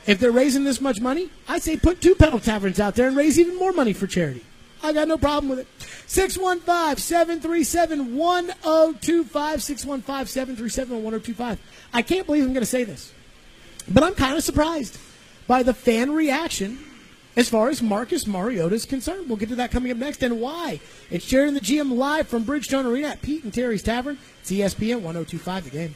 [0.08, 3.18] if they're raising this much money, I say put two pedal taverns out there and
[3.18, 4.46] raise even more money for charity.
[4.82, 5.68] I got no problem with it.
[6.08, 9.62] 615 737 1025.
[9.62, 11.60] 615 737 1025.
[11.94, 13.12] I can't believe I'm going to say this,
[13.90, 14.98] but I'm kind of surprised
[15.46, 16.80] by the fan reaction
[17.36, 19.28] as far as Marcus Mariota is concerned.
[19.28, 20.80] We'll get to that coming up next and why.
[21.10, 24.18] It's Jared and the GM live from Bridgestone Arena at Pete and Terry's Tavern.
[24.42, 25.96] It's ESPN 1025 the game.